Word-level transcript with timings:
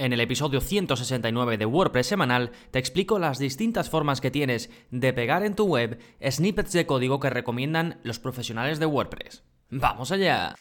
En 0.00 0.14
el 0.14 0.20
episodio 0.20 0.62
169 0.62 1.58
de 1.58 1.66
WordPress 1.66 2.06
semanal 2.06 2.52
te 2.70 2.78
explico 2.78 3.18
las 3.18 3.38
distintas 3.38 3.90
formas 3.90 4.22
que 4.22 4.30
tienes 4.30 4.70
de 4.90 5.12
pegar 5.12 5.42
en 5.42 5.54
tu 5.54 5.66
web 5.66 5.98
snippets 6.26 6.72
de 6.72 6.86
código 6.86 7.20
que 7.20 7.28
recomiendan 7.28 8.00
los 8.02 8.18
profesionales 8.18 8.80
de 8.80 8.86
WordPress. 8.86 9.42
¡Vamos 9.68 10.10
allá! 10.10 10.56